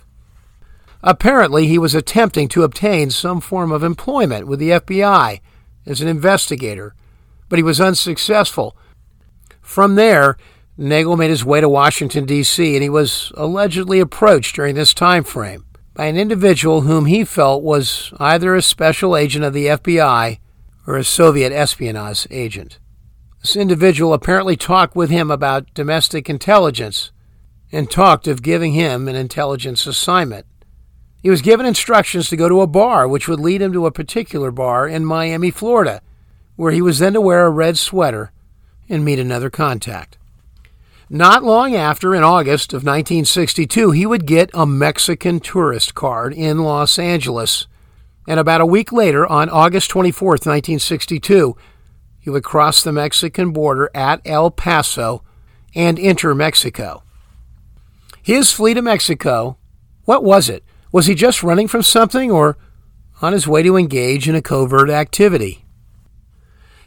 [1.03, 5.41] Apparently, he was attempting to obtain some form of employment with the FBI
[5.85, 6.93] as an investigator,
[7.49, 8.77] but he was unsuccessful.
[9.61, 10.37] From there,
[10.77, 15.23] Nagell made his way to Washington, D.C., and he was allegedly approached during this time
[15.23, 20.39] frame by an individual whom he felt was either a special agent of the FBI
[20.87, 22.79] or a Soviet espionage agent.
[23.41, 27.11] This individual apparently talked with him about domestic intelligence
[27.71, 30.45] and talked of giving him an intelligence assignment.
[31.21, 33.91] He was given instructions to go to a bar, which would lead him to a
[33.91, 36.01] particular bar in Miami, Florida,
[36.55, 38.31] where he was then to wear a red sweater
[38.89, 40.17] and meet another contact.
[41.09, 46.59] Not long after, in August of 1962, he would get a Mexican tourist card in
[46.59, 47.67] Los Angeles.
[48.27, 51.55] And about a week later, on August 24, 1962,
[52.19, 55.23] he would cross the Mexican border at El Paso
[55.75, 57.03] and enter Mexico.
[58.23, 59.57] His flee to Mexico,
[60.05, 60.63] what was it?
[60.91, 62.57] Was he just running from something or
[63.21, 65.65] on his way to engage in a covert activity?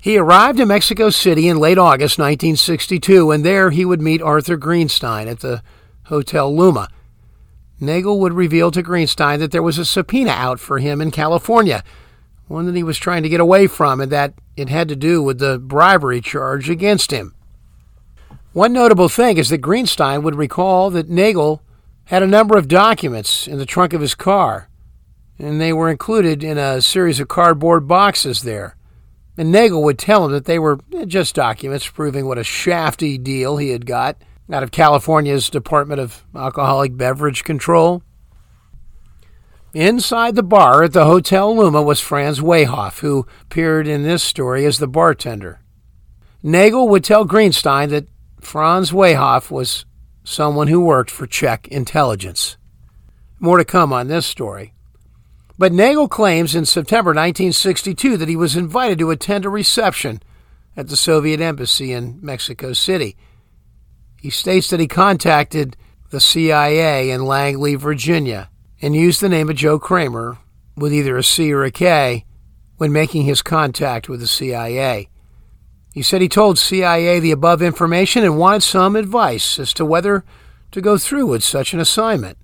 [0.00, 4.58] He arrived in Mexico City in late August 1962, and there he would meet Arthur
[4.58, 5.62] Greenstein at the
[6.04, 6.88] Hotel Luma.
[7.80, 11.82] Nagell would reveal to Greenstein that there was a subpoena out for him in California,
[12.48, 15.22] one that he was trying to get away from, and that it had to do
[15.22, 17.34] with the bribery charge against him.
[18.52, 21.60] One notable thing is that Greenstein would recall that Nagell
[22.06, 24.68] had a number of documents in the trunk of his car,
[25.38, 28.76] and they were included in a series of cardboard boxes there.
[29.36, 33.56] And Nagell would tell him that they were just documents proving what a shafty deal
[33.56, 34.16] he had got
[34.52, 38.02] out of California's Department of Alcoholic Beverage Control.
[39.72, 44.64] Inside the bar at the Hotel Luma was Franz Waehauf, who appeared in this story
[44.66, 45.60] as the bartender.
[46.44, 48.06] Nagell would tell Greenstein that
[48.40, 49.84] Franz Waehauf was
[50.24, 52.56] someone who worked for Czech intelligence.
[53.38, 54.72] More to come on this story.
[55.56, 60.20] But Nagell claims in September 1962 that he was invited to attend a reception
[60.76, 63.16] at the Soviet embassy in Mexico City.
[64.20, 65.76] He states that he contacted
[66.10, 68.50] the CIA in Langley, Virginia,
[68.80, 70.38] and used the name of Joe Kramer
[70.76, 72.24] with either a C or a K
[72.76, 75.08] when making his contact with the CIA.
[75.94, 80.24] He said he told CIA the above information and wanted some advice as to whether
[80.72, 82.36] to go through with such an assignment.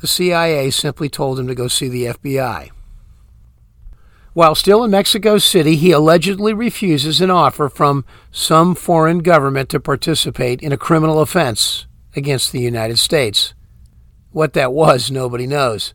[0.00, 2.70] The CIA simply told him to go see the FBI.
[4.32, 9.78] While still in Mexico City, he allegedly refuses an offer from some foreign government to
[9.78, 11.86] participate in a criminal offense
[12.16, 13.52] against the United States.
[14.30, 15.92] What that was, nobody knows.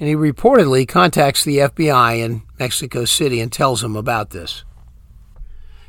[0.00, 4.64] And he reportedly contacts the FBI in Mexico City and tells them about this.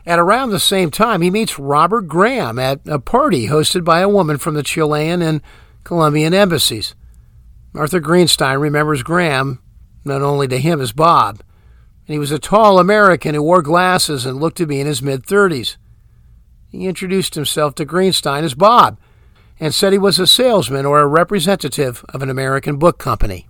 [0.06, 4.10] At around the same time, he meets Robert Graham at a party hosted by a
[4.10, 5.41] woman from the Chilean and
[5.84, 6.93] Colombian embassies.
[7.74, 9.60] Arthur Greenstein remembers Graham
[10.06, 11.41] not only to him as Bob,
[12.08, 15.01] and he was a tall American who wore glasses and looked to be in his
[15.01, 15.78] mid 30s.
[16.70, 18.99] He introduced himself to Greenstein as Bob
[19.60, 23.47] and said he was a salesman or a representative of an American book company.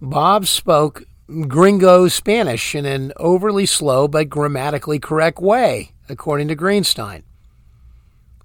[0.00, 1.04] Bob spoke
[1.48, 7.22] gringo Spanish in an overly slow but grammatically correct way, according to Greenstein.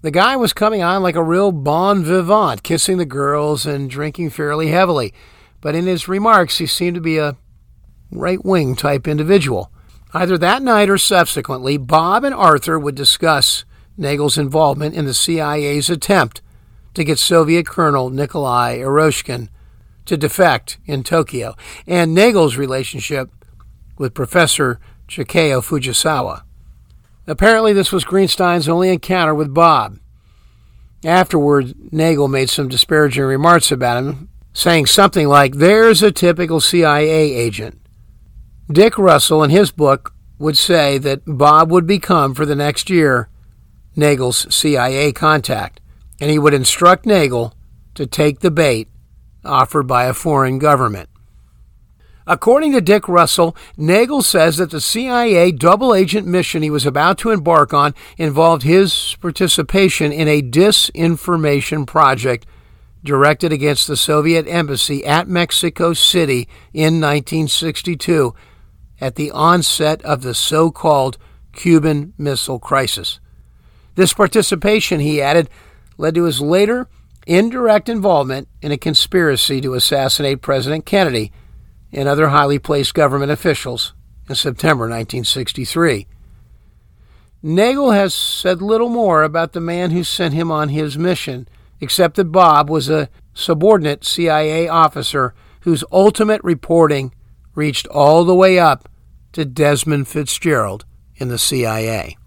[0.02, 4.30] The guy was coming on like a real bon vivant, kissing the girls and drinking
[4.30, 5.14] fairly heavily,
[5.60, 7.36] but in his remarks he seemed to be a
[8.12, 9.72] right wing type individual.
[10.14, 13.66] Either that night or subsequently, Bob and Arthur would discuss
[13.98, 16.42] Nagell's involvement in the CIA's attempt
[16.94, 19.50] to get Soviet Colonel Nikolai Eroshkin
[20.06, 23.30] to defect in Tokyo, and Nagell's relationship
[23.98, 26.44] with Professor Chikao Fujisawa.
[27.28, 30.00] Apparently, this was Greenstein's only encounter with Bob.
[31.06, 37.34] Afterward, Nagell made some disparaging remarks about him, saying something like, There's a typical CIA
[37.34, 37.80] agent.
[38.72, 43.30] Dick Russell, in his book, would say that Bob would become, for the next year,
[43.96, 45.82] Nagell's CIA contact,
[46.20, 47.54] and he would instruct Nagell
[47.96, 48.88] to take the bait
[49.44, 51.10] offered by a foreign government.
[52.30, 57.18] According to Dick Russell, Nagell says that the CIA double agent mission he was about
[57.20, 62.46] to embark on involved his participation in a disinformation project
[63.04, 68.36] directed against the Soviet embassy at Mexico City in 1962
[69.02, 71.18] at the onset of the so called
[71.54, 73.20] Cuban Missile Crisis.
[73.96, 75.50] This participation, he added,
[75.98, 76.88] led to his later
[77.30, 81.32] indirect involvement in a conspiracy to assassinate President Kennedy
[81.92, 83.94] and other highly placed government officials
[84.28, 86.08] in September 1963.
[87.44, 91.48] Nagell has said little more about the man who sent him on his mission,
[91.80, 97.14] except that Bob was a subordinate CIA officer whose ultimate reporting
[97.54, 98.90] reached all the way up
[99.34, 100.84] to Desmond Fitzgerald
[101.16, 102.18] in the CIA.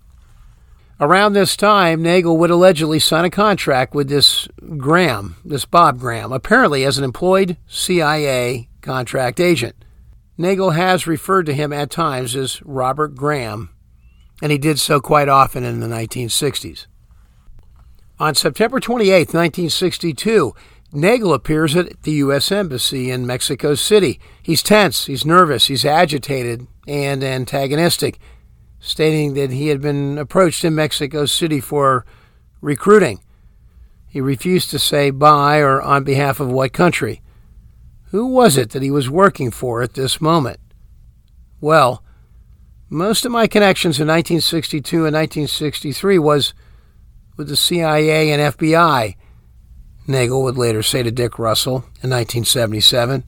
[1.02, 4.46] Around this time, Nagell would allegedly sign a contract with this
[4.76, 9.84] Graham, this Bob Graham, apparently as an employed CIA contract agent.
[10.38, 13.70] Nagell has referred to him at times as Robert Graham,
[14.40, 16.86] and he did so quite often in the 1960s.
[18.20, 20.54] On September 28, 1962,
[20.94, 22.52] Nagell appears at the U.S.
[22.52, 24.20] Embassy in Mexico City.
[24.40, 28.20] He's tense, he's nervous, he's agitated, and antagonistic
[28.82, 32.04] stating that he had been approached in Mexico City for
[32.60, 33.20] recruiting.
[34.08, 37.22] He refused to say by or on behalf of what country.
[38.10, 40.58] Who was it that he was working for at this moment?
[41.60, 42.02] Well,
[42.90, 46.52] most of my connections in 1962 and 1963 was
[47.36, 49.14] with the CIA and FBI,
[50.08, 53.24] Nagell would later say to Dick Russell in 1977.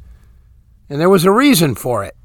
[0.90, 2.16] And there was a reason for it.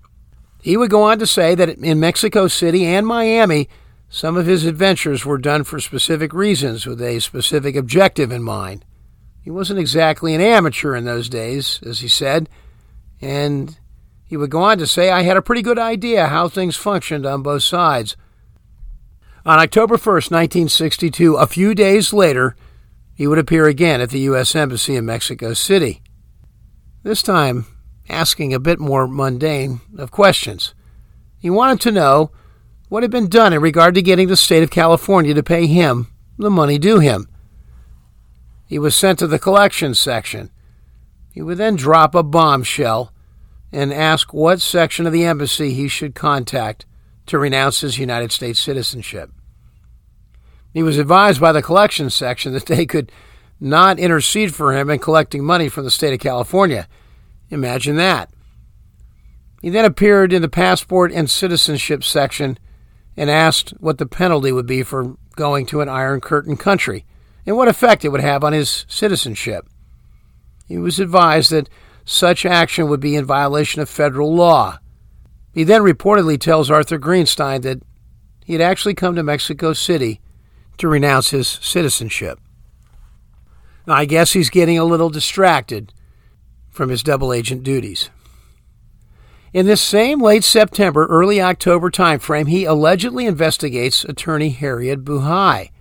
[0.61, 3.69] He would go on to say that in Mexico City and Miami,
[4.09, 8.83] some of his adventures were done for specific reasons with a specific objective in mind.
[9.41, 12.49] He wasn't exactly an amateur in those days, as he said,
[13.21, 13.77] and
[14.25, 17.25] he would go on to say, I had a pretty good idea how things functioned
[17.25, 18.17] on both sides.
[19.45, 22.55] On October 1st, 1962, a few days later,
[23.15, 24.55] he would appear again at the U.S.
[24.55, 26.01] Embassy in Mexico City.
[27.03, 27.65] This time,
[28.09, 30.73] asking a bit more mundane of questions.
[31.39, 32.31] He wanted to know
[32.89, 36.07] what had been done in regard to getting the state of California to pay him
[36.37, 37.27] the money due him.
[38.65, 40.51] He was sent to the collections section.
[41.31, 43.13] He would then drop a bombshell
[43.71, 46.85] and ask what section of the embassy he should contact
[47.27, 49.31] to renounce his United States citizenship.
[50.73, 53.11] He was advised by the collections section that they could
[53.59, 56.87] not intercede for him in collecting money from the state of California
[57.49, 58.29] Imagine that.
[59.61, 62.57] He then appeared in the passport and citizenship section
[63.17, 67.05] and asked what the penalty would be for going to an Iron Curtain country
[67.45, 69.67] and what effect it would have on his citizenship.
[70.67, 71.69] He was advised that
[72.05, 74.79] such action would be in violation of federal law.
[75.53, 77.81] He then reportedly tells Arthur Greenstein that
[78.45, 80.21] he had actually come to Mexico City
[80.77, 82.39] to renounce his citizenship.
[83.85, 85.93] Now, I guess he's getting a little distracted
[86.79, 88.09] from his double agent duties.
[89.51, 95.71] In this same late September, early October timeframe, he allegedly investigates attorney Harriet Buhai,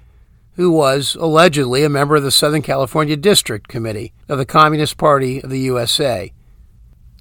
[0.55, 5.41] who was allegedly a member of the Southern California District Committee of the Communist Party
[5.41, 6.33] of the USA.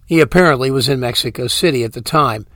[0.07, 2.47] He apparently was in Mexico City at the time.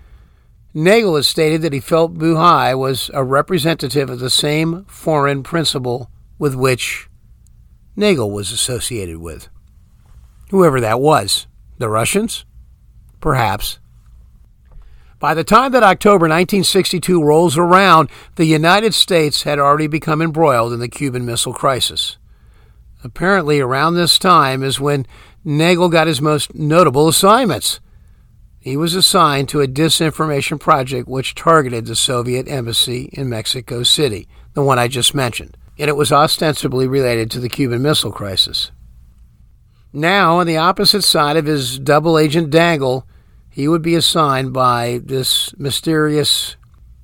[0.74, 6.09] Nagell has stated that he felt Buhai was a representative of the same foreign principle
[6.39, 7.07] with which
[7.95, 9.49] Nagell was associated with
[10.52, 11.47] whoever that was.
[11.78, 12.45] The Russians?
[13.20, 13.80] Perhaps.
[15.18, 20.74] By the time that October 1962 rolls around, the United States had already become embroiled
[20.74, 22.18] in the Cuban Missile Crisis.
[23.04, 25.08] Apparently, around this time is when
[25.45, 27.80] Nagell got his most notable assignments.
[28.60, 34.28] He was assigned to a disinformation project which targeted the Soviet embassy in Mexico City,
[34.54, 38.72] the one I just mentioned, and it was ostensibly related to the Cuban Missile Crisis.
[39.93, 43.05] Now, on the opposite side of his double agent dangle,
[43.49, 46.55] he would be assigned by this mysterious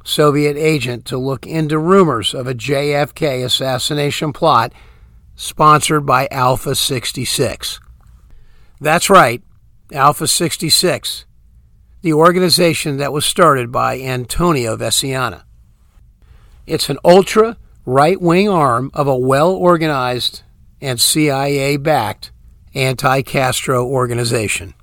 [0.05, 4.71] Soviet agent to look into rumors of a JFK assassination plot
[5.35, 7.81] sponsored by Alpha 66.
[8.79, 9.43] That's right,
[9.91, 11.25] Alpha 66,
[12.01, 15.43] the organization that was started by Antonio Veciana.
[16.65, 20.43] It's an ultra right wing arm of a well organized
[20.79, 22.31] and CIA backed
[22.78, 24.73] anti Castro organization.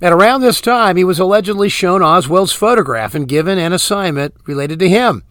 [0.00, 4.78] At around this time, he was allegedly shown Oswald's photograph and given an assignment related
[4.80, 5.22] to him,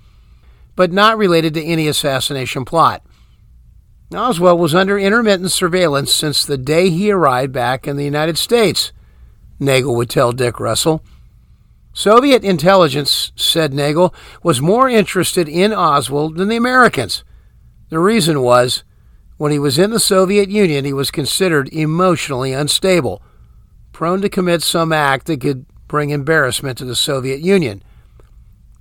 [0.75, 3.03] but not related to any assassination plot.
[4.13, 8.91] Oswald was under intermittent surveillance since the day he arrived back in the United States,
[9.59, 11.03] Nagell would tell Dick Russell.
[11.93, 17.23] Soviet intelligence, said Nagell, was more interested in Oswald than the Americans.
[17.89, 18.83] The reason was
[19.37, 23.21] when he was in the Soviet Union, he was considered emotionally unstable,
[23.91, 27.83] prone to commit some act that could bring embarrassment to the Soviet Union.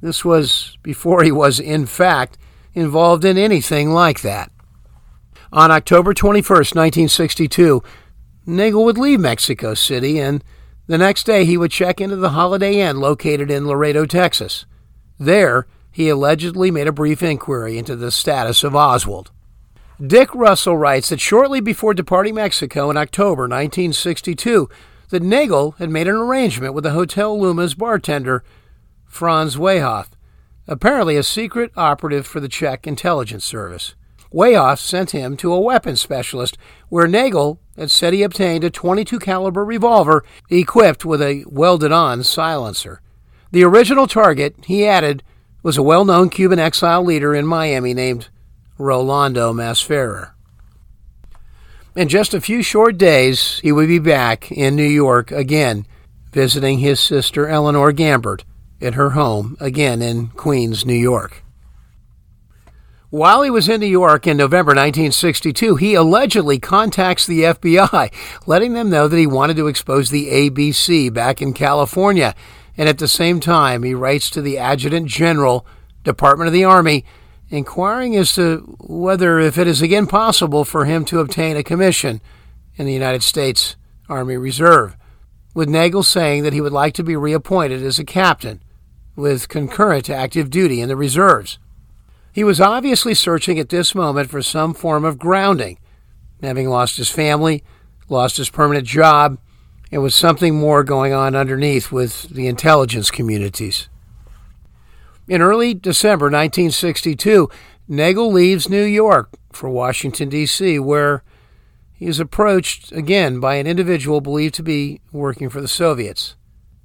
[0.01, 2.39] This was before he was, in fact,
[2.75, 4.51] involved in anything like that.
[5.53, 7.83] On October 21, 1962,
[8.47, 10.43] Nagell would leave Mexico City, and
[10.87, 14.65] the next day he would check into the Holiday Inn located in Laredo, Texas.
[15.19, 19.31] There, he allegedly made a brief inquiry into the status of Oswald.
[20.05, 24.69] Dick Russell writes that shortly before departing Mexico in October 1962,
[25.11, 28.43] that Nagell had made an arrangement with the Hotel Luma's bartender,
[29.07, 30.09] Franz Waehauf,
[30.67, 33.95] apparently a secret operative for the Czech intelligence service.
[34.33, 39.21] Waehauf sent him to a weapons specialist where Nagell had said he obtained a 22
[39.21, 43.01] caliber revolver equipped with a welded-on silencer.
[43.53, 45.23] The original target, he added,
[45.63, 48.31] was a well-known Cuban exile leader in Miami named
[48.83, 50.33] Rolando Masferrer.
[51.95, 55.87] In just a few short days, he would be back in New York again,
[56.33, 58.45] visiting his sister Eleanor Gambert
[58.81, 61.45] at her home, again in Queens, New York.
[63.11, 68.11] While he was in New York in November 1962, he allegedly contacts the FBI,
[68.47, 72.35] letting them know that he wanted to expose the ABC back in California.
[72.77, 75.67] And at the same time, he writes to the Adjutant General,
[76.05, 77.05] Department of the Army,
[77.53, 82.21] inquiring as to whether if it is again possible for him to obtain a commission
[82.77, 83.77] in the United States
[84.09, 84.97] Army Reserve,
[85.55, 88.63] with Nagell saying that he would like to be reappointed as a captain
[89.15, 91.59] with concurrent active duty in the reserves.
[92.33, 95.79] He was obviously searching at this moment for some form of grounding,
[96.43, 97.63] having lost his family,
[98.09, 99.39] lost his permanent job,
[99.91, 103.91] and with something more going on underneath with the intelligence communities.
[105.29, 107.49] In early December 1962,
[107.89, 111.23] Nagell leaves New York for Washington, D.C., where
[111.93, 116.35] he is approached again by an individual believed to be working for the Soviets.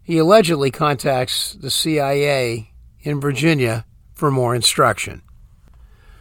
[0.04, 2.72] He allegedly contacts the CIA
[3.02, 5.24] in Virginia for more instruction.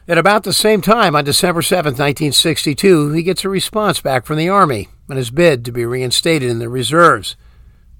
[0.08, 4.38] At about the same time, on December 7, 1962, he gets a response back from
[4.38, 7.36] the Army on his bid to be reinstated in the reserves.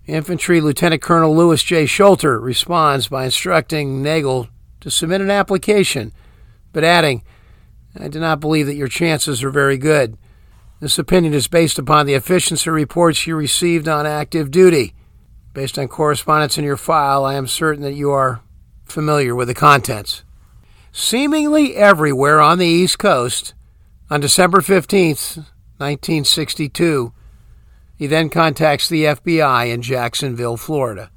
[0.07, 1.85] Infantry Lieutenant Colonel Lewis J.
[1.85, 4.49] Schulter responds by instructing Nagell
[4.81, 6.13] to submit an application,
[6.73, 7.23] but adding,
[7.99, 10.17] I do not believe that your chances are very good.
[10.81, 14.95] This opinion is based upon the efficiency reports you received on active duty.
[15.55, 18.43] Based on correspondence in your file, I am certain that you are
[18.85, 20.23] familiar with the contents
[20.97, 23.53] seemingly everywhere on the East Coast
[24.09, 25.37] on December 15th,
[25.77, 27.13] 1962.
[27.97, 31.11] He then contacts the FBI in Jacksonville, Florida.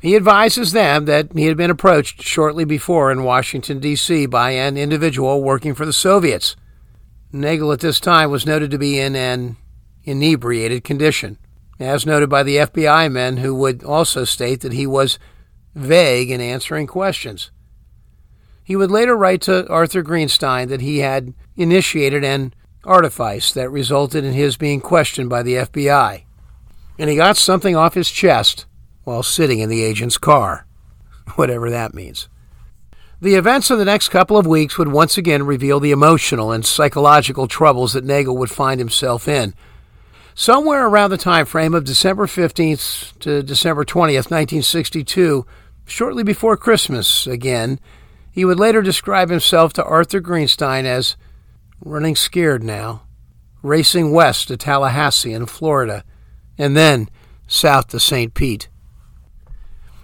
[0.00, 4.26] He advises them that he had been approached shortly before in Washington, D.C.
[4.26, 6.56] by an individual working for the Soviets.
[7.34, 9.56] Nagell at this time was noted to be in an
[10.04, 11.38] inebriated condition,
[11.78, 15.18] as noted by the FBI men who would also state that he was
[15.74, 17.50] vague in answering questions.
[18.64, 24.24] He would later write to Arthur Greenstein that he had initiated an artifice that resulted
[24.24, 26.24] in his being questioned by the FBI.
[26.98, 28.66] And he got something off his chest
[29.04, 30.66] while sitting in the agent's car,
[31.34, 32.28] whatever that means.
[33.22, 36.64] The events of the next couple of weeks would once again reveal the emotional and
[36.64, 39.54] psychological troubles that Nagell would find himself in.
[40.34, 45.44] Somewhere around the time frame of December 15th to December 20th, 1962,
[45.84, 47.78] shortly before Christmas again,
[48.32, 51.16] he would later describe himself to Arthur Greenstein as
[51.80, 53.02] running scared now,
[53.62, 56.04] racing west to Tallahassee in Florida,
[56.58, 57.08] and then
[57.46, 58.34] south to St.
[58.34, 58.68] Pete.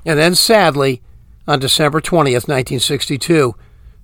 [0.04, 1.02] And then, sadly,
[1.46, 3.54] on December 20th, 1962,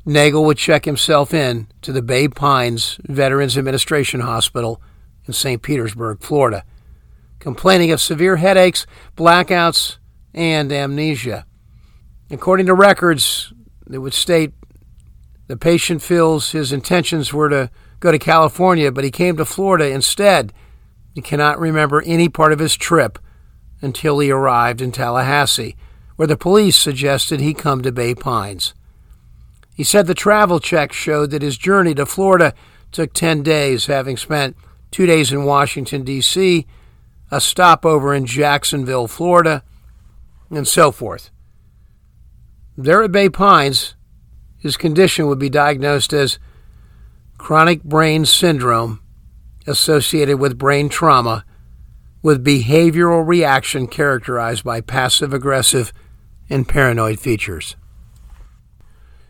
[0.06, 4.82] Nagell would check himself in to the Bay Pines Veterans Administration Hospital
[5.26, 5.62] in St.
[5.62, 6.64] Petersburg, Florida,
[7.38, 9.98] complaining of severe headaches, blackouts,
[10.34, 11.46] and amnesia.
[12.30, 13.52] According to records,
[13.86, 14.52] that would state
[15.46, 17.70] the patient feels his intentions were to
[18.00, 20.52] go to California, but he came to Florida instead.
[21.14, 23.18] He cannot remember any part of his trip
[23.80, 25.76] until he arrived in Tallahassee,
[26.16, 28.74] where the police suggested he come to Bay Pines.
[29.74, 32.54] He said the travel check showed that his journey to Florida
[32.92, 34.56] took 10 days, having spent
[34.90, 36.66] two days in Washington, D.C.,
[37.30, 39.64] a stopover in Jacksonville, Florida,
[40.50, 41.30] and so forth.
[42.76, 43.94] There at Bay Pines,
[44.62, 46.38] his condition would be diagnosed as
[47.36, 49.00] chronic brain syndrome
[49.66, 51.44] associated with brain trauma
[52.22, 55.92] with behavioral reaction characterized by passive aggressive
[56.48, 57.74] and paranoid features.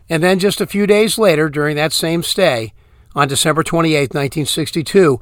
[0.07, 2.71] And then just a few days later, during that same stay,
[3.15, 5.19] on December 28, 1962,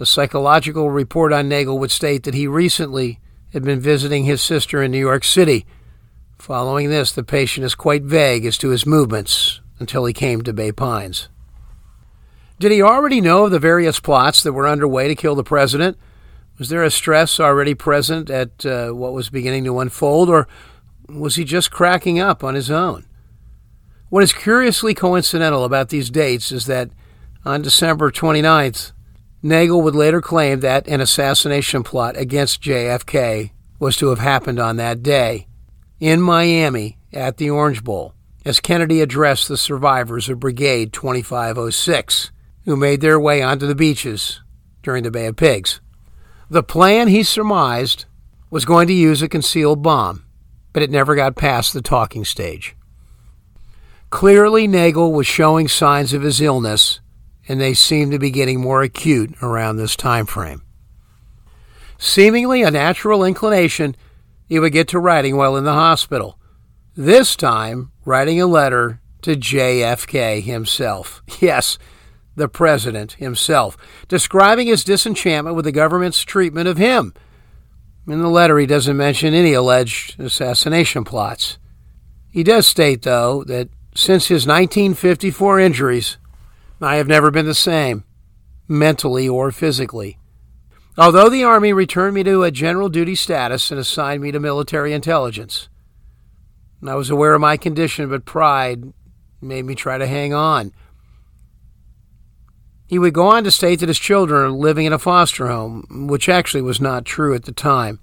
[0.00, 3.20] a psychological report on Nagell would state that he recently
[3.52, 5.64] had been visiting his sister in New York City
[6.44, 10.52] Following this, the patient is quite vague as to his movements until he came to
[10.52, 11.30] Bay Pines.
[12.58, 15.96] Did he already know of the various plots that were underway to kill the president?
[16.58, 20.46] Was there a stress already present at uh, what was beginning to unfold, or
[21.08, 23.06] was he just cracking up on his own?
[24.10, 26.90] What is curiously coincidental about these dates is that
[27.46, 28.92] on December 29th,
[29.42, 34.76] Nagell would later claim that an assassination plot against JFK was to have happened on
[34.76, 35.46] that day
[36.00, 38.14] in Miami at the Orange Bowl
[38.44, 42.30] as Kennedy addressed the survivors of Brigade 2506
[42.64, 44.40] who made their way onto the beaches
[44.82, 45.80] during the Bay of Pigs.
[46.50, 48.04] The plan, he surmised,
[48.50, 50.24] was going to use a concealed bomb,
[50.72, 52.76] but it never got past the talking stage.
[54.10, 57.00] Clearly, Nagell was showing signs of his illness,
[57.48, 60.62] and they seemed to be getting more acute around this time frame.
[61.98, 63.96] Seemingly a natural inclination,
[64.54, 66.38] he would get to writing while in the hospital.
[66.94, 71.24] This time, writing a letter to JFK himself.
[71.40, 71.76] Yes,
[72.36, 73.76] the president himself,
[74.06, 77.14] describing his disenchantment with the government's treatment of him.
[78.06, 81.58] In the letter, he doesn't mention any alleged assassination plots.
[82.30, 86.16] He does state, though, that since his 1954 injuries,
[86.80, 88.04] I have never been the same,
[88.68, 90.16] mentally or physically.
[90.96, 94.92] Although the Army returned me to a general duty status and assigned me to military
[94.92, 95.68] intelligence,
[96.86, 98.92] I was aware of my condition, but pride
[99.40, 100.72] made me try to hang on.
[102.86, 106.06] He would go on to state that his children are living in a foster home,
[106.06, 107.98] which actually was not true at the time.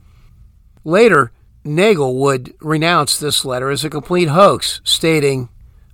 [0.83, 1.31] Later,
[1.63, 5.49] Nagell would renounce this letter as a complete hoax, stating,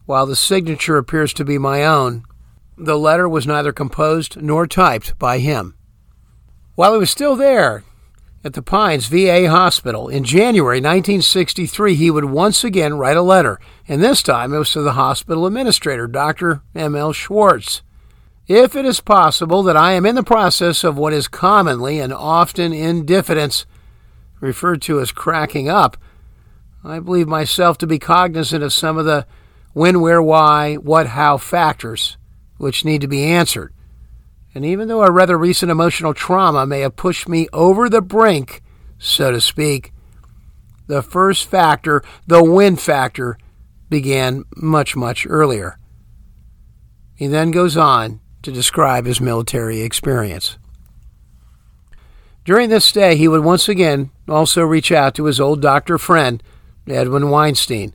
[0.06, 2.24] While the signature appears to be my own,
[2.78, 5.77] the letter was neither composed nor typed by him.
[6.78, 7.84] While he was still there
[8.44, 13.60] at the Pines VA Hospital in January 1963, he would once again write a letter,
[13.88, 16.62] and this time it was to the hospital administrator, Dr.
[16.76, 17.14] M.L.
[17.14, 17.82] Schwartz.
[18.48, 22.14] If it is possible that I am in the process of what is commonly and
[22.14, 23.66] often in diffidence
[24.40, 25.98] referred to as cracking up,
[26.84, 29.26] I believe myself to be cognizant of some of the
[29.74, 32.18] when, where, why, what, how factors
[32.58, 33.74] which need to be answered.
[34.58, 38.64] And even though a rather recent emotional trauma may have pushed me over the brink,
[38.98, 39.94] so to speak,
[40.88, 43.38] the first factor, the when factor,
[43.88, 45.78] began much, much earlier.
[47.14, 50.58] He then goes on to describe his military experience.
[52.44, 56.42] During this stay, he would once again also reach out to his old doctor friend,
[56.88, 57.94] Edwin Weinstein,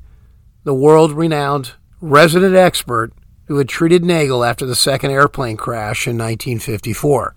[0.62, 3.12] the world renowned resident expert
[3.52, 7.34] who had treated Nagell after the second airplane crash in 1954.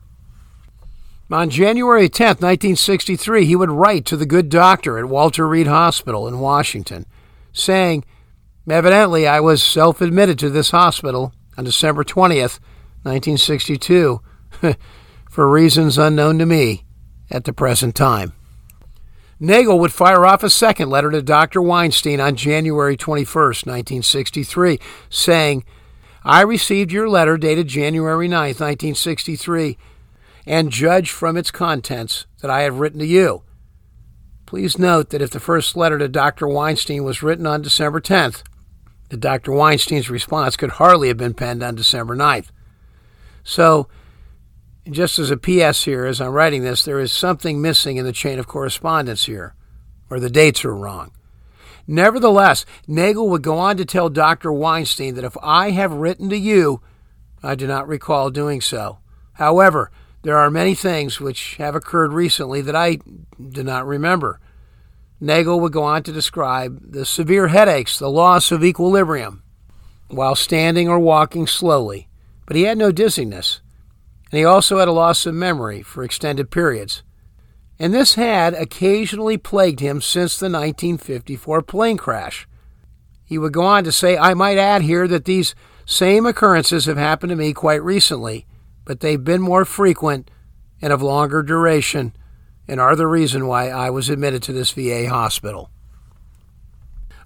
[1.30, 6.26] On January 10, 1963, he would write to the good doctor at Walter Reed Hospital
[6.26, 7.06] in Washington,
[7.52, 8.06] saying,
[8.70, 12.62] Evidently, I was self admitted to this hospital on December 20th,
[13.04, 14.22] 1962,
[15.30, 16.86] for reasons unknown to me
[17.30, 18.32] at the present time.
[19.42, 21.62] Nagell would fire off a second letter to Dr.
[21.62, 25.66] Weinstein on January 21, 1963, saying,
[26.26, 29.78] I received your letter dated January 9, 1963,
[30.48, 33.44] and judge from its contents that I have written to you.
[34.48, 36.48] Please note that if the first letter to Dr.
[36.48, 38.42] Weinstein was written on December 10th,
[39.10, 39.52] the Dr.
[39.52, 42.48] Weinstein's response could hardly have been penned on December 9th.
[43.44, 43.88] So,
[44.90, 48.12] just as a PS here, as I'm writing this, there is something missing in the
[48.12, 49.54] chain of correspondence here,
[50.10, 51.12] or the dates are wrong.
[51.88, 54.52] Nevertheless, Nagell would go on to tell Dr.
[54.52, 56.82] Weinstein that if I have written to you,
[57.44, 59.00] I do not recall doing so.
[59.34, 59.92] However,
[60.24, 62.98] there are many things which have occurred recently that I
[63.50, 64.40] do not remember.
[65.22, 69.44] Nagell would go on to describe the severe headaches, the loss of equilibrium
[70.08, 72.08] while standing or walking slowly,
[72.46, 73.62] but he had no dizziness,
[74.32, 77.04] and he also had a loss of memory for extended periods.
[77.78, 82.48] And this had occasionally plagued him since the 1954 plane crash.
[83.26, 85.56] He would go on to say, I might add here that these
[85.86, 88.46] same occurrences have happened to me quite recently,
[88.86, 90.32] but they've been more frequent
[90.82, 92.16] and of longer duration
[92.68, 95.70] and are the reason why I was admitted to this VA hospital.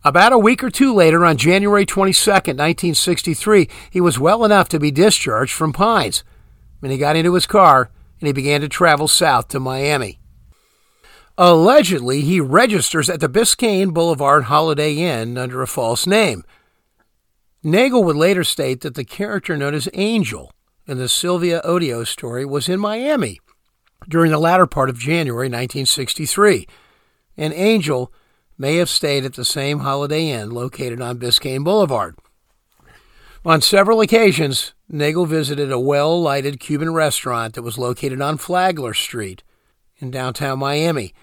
[0.03, 4.79] About a week or two later, on January 22, 1963, he was well enough to
[4.79, 6.23] be discharged from Pines.
[6.81, 7.91] And he got into his car
[8.21, 10.19] and he began to travel south to Miami.
[11.41, 16.43] Allegedly, he registers at the Biscayne Boulevard Holiday Inn under a false name.
[17.63, 20.51] Nagell would later state that the character known as Angel
[20.85, 23.39] in the Sylvia Odio story was in Miami
[24.09, 26.67] during the latter part of January 1963,
[27.37, 28.11] and Angel
[28.57, 32.17] may have stayed at the same Holiday Inn located on Biscayne Boulevard.
[33.45, 38.93] On several occasions, Nagell visited a well lighted Cuban restaurant that was located on Flagler
[38.93, 39.41] Street
[39.99, 41.13] in downtown Miami,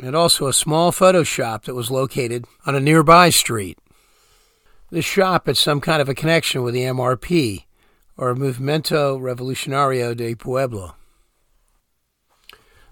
[0.00, 3.78] and also a small photo shop that was located on a nearby street.
[4.90, 7.64] This shop had some kind of a connection with the MRP,
[8.16, 10.94] or Movimiento Revolucionario de Pueblo.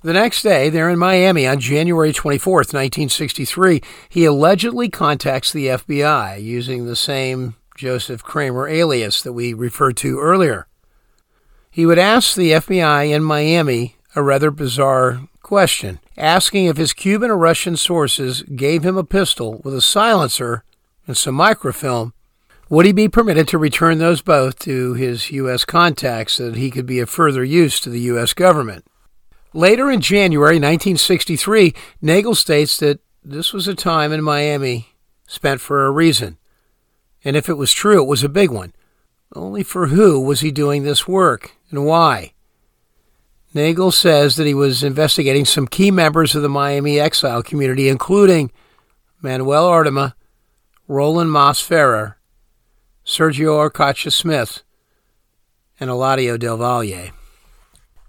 [0.03, 6.42] The next day, there in Miami on January 24, 1963, he allegedly contacts the FBI
[6.42, 10.66] using the same Joseph Kramer alias that we referred to earlier.
[11.70, 17.31] He would ask the FBI in Miami a rather bizarre question, asking if his Cuban
[17.31, 20.65] or Russian sources gave him a pistol with a silencer
[21.07, 22.13] and some microfilm,
[22.69, 25.65] would he be permitted to return those both to his U.S.
[25.65, 28.33] contacts so that he could be of further use to the U.S.
[28.33, 28.87] government?
[29.53, 34.89] Later in January 1963, Nagell states that this was a time in Miami
[35.27, 36.39] spent for a reason.
[37.25, 38.73] And if it was true, it was a big one.
[39.35, 42.32] Only for who was he doing this work and why?
[43.55, 48.50] Nagell says that he was investigating some key members of the Miami exile community, including
[49.20, 50.14] Manuel Artime,
[50.88, 52.14] Roland Masferrer,
[53.05, 54.62] Sergio Arcacha Smith,
[55.78, 57.12] and Eladio Del Valle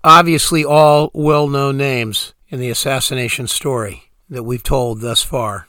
[0.03, 5.67] obviously all well known names in the assassination story that we've told thus far.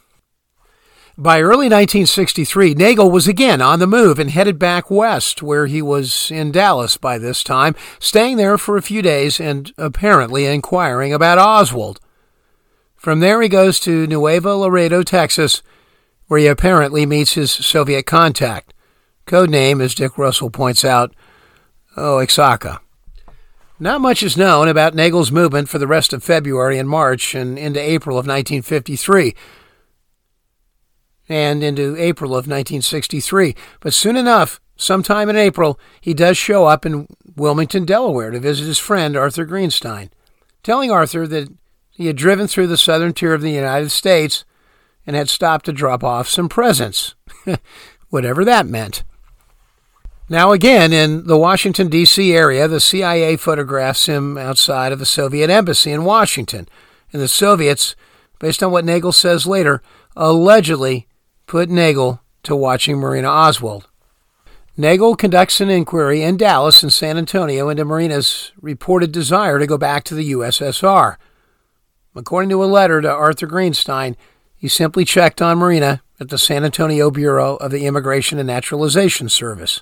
[1.17, 5.81] By early 1963, Nagell was again on the move and headed back west, where he
[5.81, 11.13] was in Dallas by this time, staying there for a few days and apparently inquiring
[11.13, 12.01] about Oswald.
[12.97, 15.63] From there, he goes to Nuevo Laredo, Texas,
[16.27, 18.73] where he apparently meets his Soviet contact.
[19.25, 21.15] Code name, as Dick Russell points out,
[21.95, 22.81] oh, Oaxaca.
[23.79, 27.57] Not much is known about Nagell's movement for the rest of February and March and
[27.57, 29.33] into April of 1953
[31.27, 33.55] and into April of 1963.
[33.79, 38.65] But soon enough, sometime in April, he does show up in Wilmington, Delaware to visit
[38.65, 40.09] his friend Arthur Greenstein,
[40.63, 41.49] telling Arthur that
[41.91, 44.45] he had driven through the southern tier of the United States
[45.07, 47.15] and had stopped to drop off some presents,
[48.09, 49.03] whatever that meant.
[50.27, 52.33] Now, again, in the Washington, D.C.
[52.33, 56.67] area, the CIA photographs him outside of the Soviet embassy in Washington.
[57.13, 57.95] And the Soviets,
[58.39, 59.83] based on what Nagell says later,
[60.15, 61.07] allegedly
[61.47, 63.87] put Nagell to watching Marina Oswald.
[64.77, 69.77] Nagell conducts an inquiry in Dallas and San Antonio into Marina's reported desire to go
[69.77, 71.15] back to the USSR.
[72.13, 74.15] According to a letter to Arthur Greenstein,
[74.55, 79.29] he simply checked on Marina at the San Antonio Bureau of the Immigration and Naturalization
[79.29, 79.81] Service.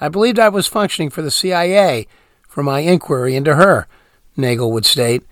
[0.00, 2.06] I believed I was functioning for the CIA
[2.48, 3.88] for my inquiry into her,
[4.36, 5.24] Nagell would state.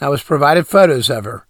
[0.00, 1.46] I was provided photos of her.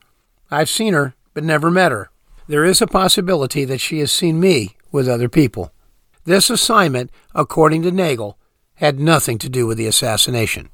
[0.50, 2.10] I've seen her, but never met her.
[2.48, 5.72] There is a possibility that she has seen me with other people.
[6.24, 8.34] This assignment, according to Nagell,
[8.74, 10.68] had nothing to do with the assassination.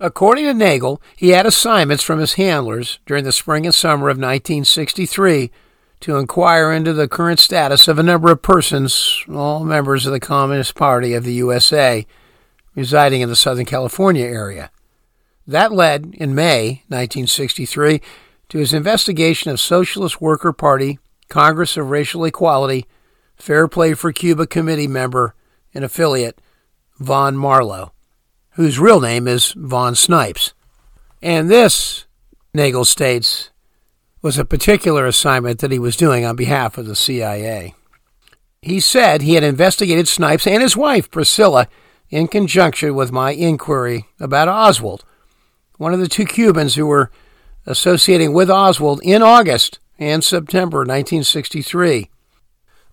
[0.00, 4.16] According to Nagell, he had assignments from his handlers during the spring and summer of
[4.16, 5.52] 1963
[6.00, 10.18] to inquire into the current status of a number of persons, all members of the
[10.18, 12.04] Communist Party of the USA,
[12.74, 14.72] residing in the Southern California area.
[15.46, 18.00] That led, in May 1963,
[18.52, 20.98] to his investigation of Socialist Worker Party,
[21.30, 22.84] Congress of Racial Equality,
[23.34, 25.34] Fair Play for Cuba committee member
[25.72, 26.38] and affiliate,
[26.98, 27.92] Vaughn Marlowe,
[28.50, 30.52] whose real name is Vaughn Snipes.
[31.22, 32.04] And this,
[32.54, 33.48] Nagell states,
[34.20, 37.74] was a particular assignment that he was doing on behalf of the CIA.
[38.60, 41.68] He said he had investigated Snipes and his wife, Priscilla,
[42.10, 45.06] in conjunction with my inquiry about Oswald,
[45.78, 47.10] one of the two Cubans who were
[47.66, 52.10] associating with Oswald in August and September 1963.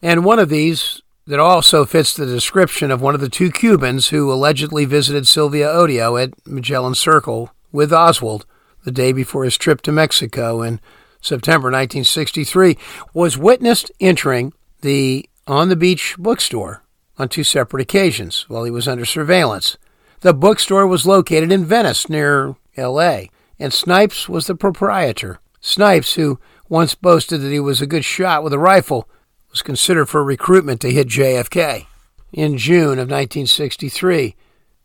[0.01, 4.09] And one of these that also fits the description of one of the two Cubans
[4.09, 8.45] who allegedly visited Sylvia Odio at Magellan Circle with Oswald
[8.83, 10.79] the day before his trip to Mexico in
[11.21, 12.77] September 1963,
[13.13, 16.83] was witnessed entering the On the Beach bookstore
[17.17, 19.77] on two separate occasions while he was under surveillance.
[20.21, 23.29] The bookstore was located in Venice near L.A.,
[23.59, 25.39] and Snipes was the proprietor.
[25.59, 29.09] Snipes, who once boasted that he was a good shot with a rifle,
[29.51, 31.87] was considered for recruitment to hit JFK.
[32.31, 34.35] In June of 1963,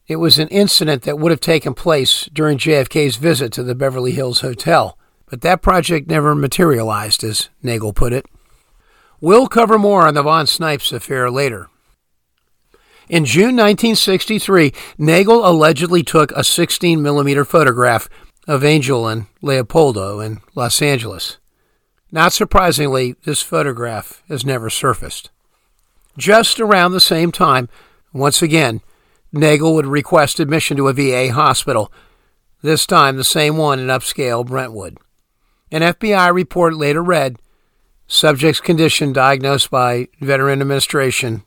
[0.06, 4.12] it was an incident that would have taken place during JFK's visit to the Beverly
[4.12, 4.98] Hills Hotel.
[5.26, 8.26] But that project never materialized, as Nagell put it.
[9.20, 11.68] We'll cover more on the Vaughn Snipes affair later.
[13.08, 18.08] In June 1963, Nagell allegedly took a 16 millimeter photograph
[18.46, 21.38] of Angel and Leopoldo in Los Angeles.
[22.12, 25.30] Not surprisingly, this photograph has never surfaced.
[26.16, 27.68] Just around the same time,
[28.12, 28.80] once again,
[29.34, 31.92] Nagell would request admission to a VA hospital,
[32.62, 34.98] this time the same one in upscale Brentwood.
[35.72, 37.36] An FBI report later read
[38.06, 41.42] Subject's condition diagnosed by Veteran Administration,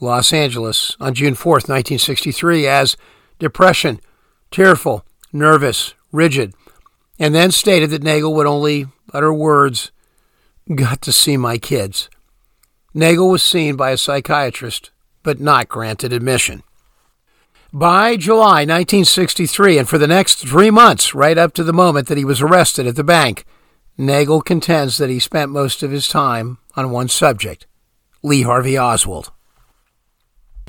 [0.00, 2.96] Los Angeles, on June 4, 1963, as
[3.38, 4.00] depression,
[4.50, 6.54] tearful, nervous, rigid,
[7.18, 9.90] and then stated that Nagell would only utter words,
[10.74, 12.08] Got to see my kids.
[12.94, 14.90] Nagell was seen by a psychiatrist,
[15.22, 16.62] but not granted admission.
[17.72, 22.18] By July 1963, and for the next three months, right up to the moment that
[22.18, 23.44] he was arrested at the bank,
[23.98, 27.66] Nagell contends that he spent most of his time on one subject
[28.22, 29.30] Lee Harvey Oswald.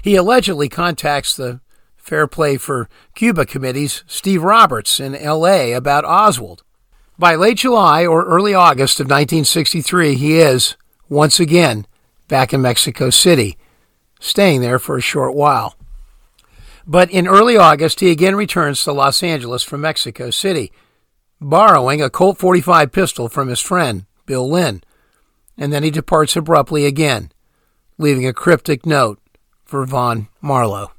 [0.03, 1.59] He allegedly contacts the
[2.02, 5.72] Fair Play for Cuba Committee's Steve Roberts in L.A.
[5.72, 6.64] about Oswald.
[7.18, 10.76] By late July or early August of 1963, he is,
[11.07, 11.86] once again,
[12.28, 13.57] back in Mexico City,
[14.19, 15.76] staying there for a short while.
[16.88, 20.72] But in early August, he again returns to Los Angeles from Mexico City,
[21.40, 24.82] borrowing a Colt 45 pistol from his friend, Bill Lynn,
[25.56, 27.32] and then he departs abruptly again,
[27.99, 29.19] leaving a cryptic note
[29.64, 30.91] for Vaughn Marlowe.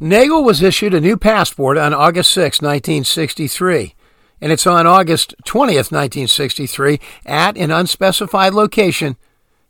[0.00, 3.94] Nagell was issued a new passport on August 6, 1963,
[4.40, 9.18] and it's on August 20th, 1963, at an unspecified location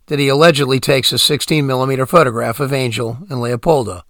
[0.06, 4.02] that he allegedly takes a 16 millimeter photograph of Angel and Leopoldo.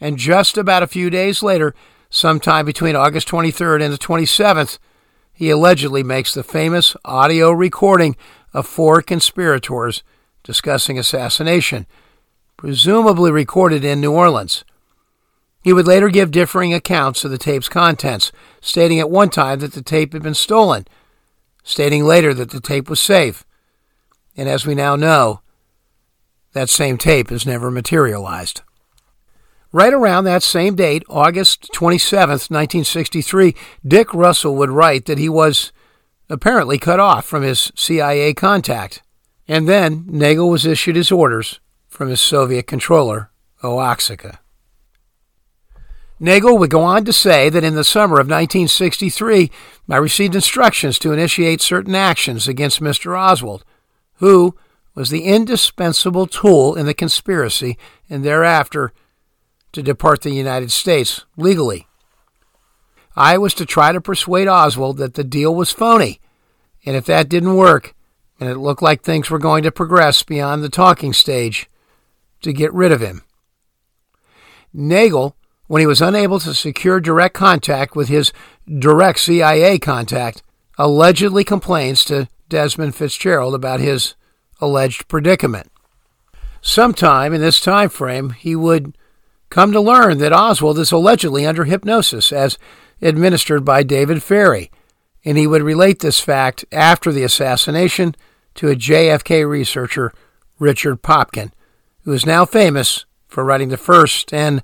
[0.00, 1.74] And just about a few days later,
[2.08, 4.78] sometime between August 23rd and the 27th,
[5.32, 8.16] he allegedly makes the famous audio recording
[8.54, 10.04] of four conspirators
[10.44, 11.84] discussing assassination
[12.58, 14.64] presumably recorded in New Orleans.
[15.62, 19.72] He would later give differing accounts of the tape's contents, stating at one time that
[19.72, 20.86] the tape had been stolen,
[21.62, 23.44] stating later that the tape was safe.
[24.36, 25.40] And as we now know,
[26.52, 28.62] that same tape has never materialized.
[29.70, 33.54] Right around that same date, August 27, 1963,
[33.86, 35.72] Dick Russell would write that he was
[36.28, 39.02] apparently cut off from his CIA contact.
[39.46, 41.60] And then Nagell was issued his orders
[41.98, 43.28] from his Soviet controller,
[43.64, 44.38] Oaxaca.
[46.20, 49.50] Nagell would go on to say that in the summer of 1963,
[49.90, 53.18] I received instructions to initiate certain actions against Mr.
[53.18, 53.64] Oswald,
[54.18, 54.54] who
[54.94, 57.76] was the indispensable tool in the conspiracy,
[58.08, 58.92] and thereafter
[59.72, 61.88] to depart the United States legally.
[63.16, 66.20] I was to try to persuade Oswald that the deal was phony,
[66.86, 67.96] and if that didn't work,
[68.38, 71.68] and it looked like things were going to progress beyond the talking stage,
[72.42, 73.22] to get rid of him.
[74.74, 75.34] Nagell,
[75.66, 78.32] when he was unable to secure direct contact with his
[78.78, 80.42] direct CIA contact,
[80.78, 84.14] allegedly complains to Desmond Fitzgerald about his
[84.60, 85.70] alleged predicament.
[86.62, 88.96] Sometime in this time frame, he would
[89.50, 92.58] come to learn that Oswald is allegedly under hypnosis as
[93.00, 94.70] administered by David Ferrie,
[95.24, 98.14] and he would relate this fact after the assassination
[98.54, 100.12] to a JFK researcher,
[100.58, 101.52] Richard Popkin,
[102.08, 104.62] who is now famous for writing the first and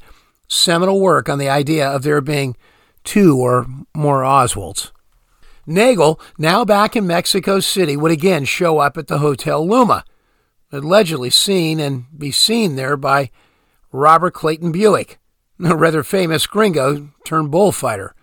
[0.48, 2.56] seminal work on the idea of there being
[3.04, 4.92] two or more Oswalds.
[5.68, 10.06] Nagell, now back in Mexico City, would again show up at the Hotel Luma,
[10.72, 13.30] allegedly seen and be seen there by
[13.92, 15.18] Robert Clayton Buick,
[15.62, 18.14] a rather famous gringo turned bullfighter.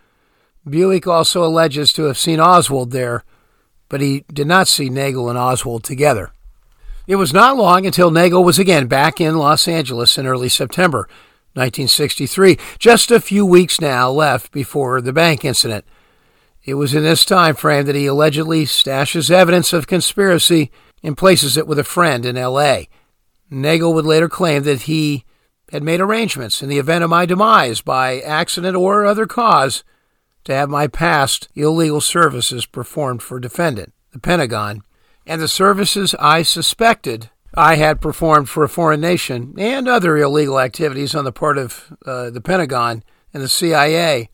[0.68, 3.24] Buick also alleges to have seen Oswald there,
[3.88, 6.32] but he did not see Nagell and Oswald together.
[7.12, 11.10] It was not long until Nagell was again back in Los Angeles in early September
[11.56, 15.84] 1963, just a few weeks now left before the bank incident.
[16.64, 20.72] It was in this time frame that he allegedly stashes evidence of conspiracy
[21.04, 22.88] and places it with a friend in L.A.
[23.52, 25.26] Nagell would later claim that he
[25.70, 29.84] had made arrangements in the event of my demise by accident or other cause
[30.46, 34.82] to have my past illegal services performed for defendant, the Pentagon,
[35.26, 40.60] and the services I suspected I had performed for a foreign nation and other illegal
[40.60, 43.04] activities on the part of uh, the Pentagon
[43.34, 44.30] and the CIA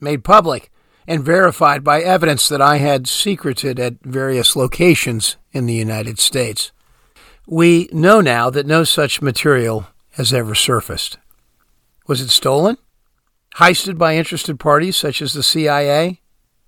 [0.00, 0.70] made public
[1.06, 6.72] and verified by evidence that I had secreted at various locations in the United States.
[7.46, 11.18] We know now that no such material has ever surfaced.
[12.06, 12.76] Was it stolen?
[13.56, 16.20] Heisted by interested parties such as the CIA?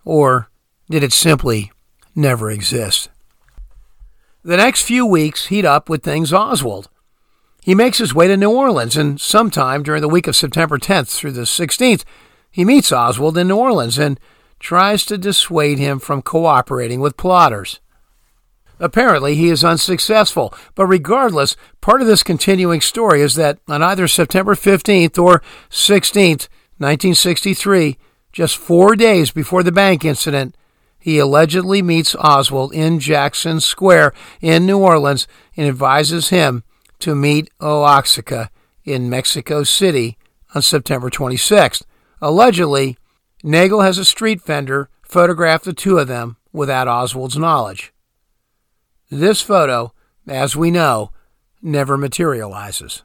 [0.04, 0.50] Or
[0.90, 1.70] did it simply
[2.14, 3.10] never exist?
[4.46, 6.90] The next few weeks heat up with things Oswald.
[7.62, 11.08] He makes his way to New Orleans, and sometime during the week of September 10th
[11.16, 12.04] through the 16th,
[12.50, 14.20] he meets Oswald in New Orleans and
[14.60, 17.80] tries to dissuade him from cooperating with plotters.
[18.78, 24.06] Apparently, he is unsuccessful, but regardless, part of this continuing story is that on either
[24.06, 27.96] September 15th or 16th, 1963,
[28.30, 30.54] just four days before the bank incident,
[31.04, 36.64] he allegedly meets Oswald in Jackson Square in New Orleans and advises him
[37.00, 38.50] to meet Oaxaca
[38.86, 40.16] in Mexico City
[40.54, 41.82] on September 26th.
[42.22, 42.96] Allegedly,
[43.44, 47.92] Nagell has a street vendor photograph the two of them without Oswald's knowledge.
[49.10, 49.92] This photo,
[50.26, 51.10] as we know,
[51.60, 53.02] never materializes.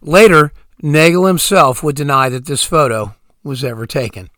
[0.00, 4.30] Later, Nagell himself would deny that this photo was ever taken.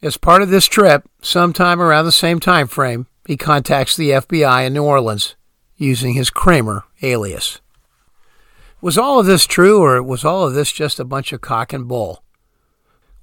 [0.00, 4.66] As part of this trip, sometime around the same time frame, he contacts the FBI
[4.66, 5.34] in New Orleans
[5.76, 7.60] using his Kramer alias.
[8.80, 11.72] Was all of this true, or was all of this just a bunch of cock
[11.72, 12.22] and bull?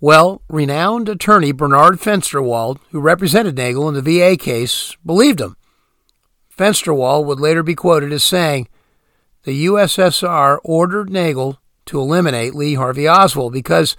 [0.01, 5.55] Well, renowned attorney Bernard Fensterwald, who represented Nagell in the VA case, believed him.
[6.55, 8.67] Fensterwald would later be quoted as saying,
[9.43, 13.95] The USSR ordered Nagell to eliminate Lee Harvey Oswald because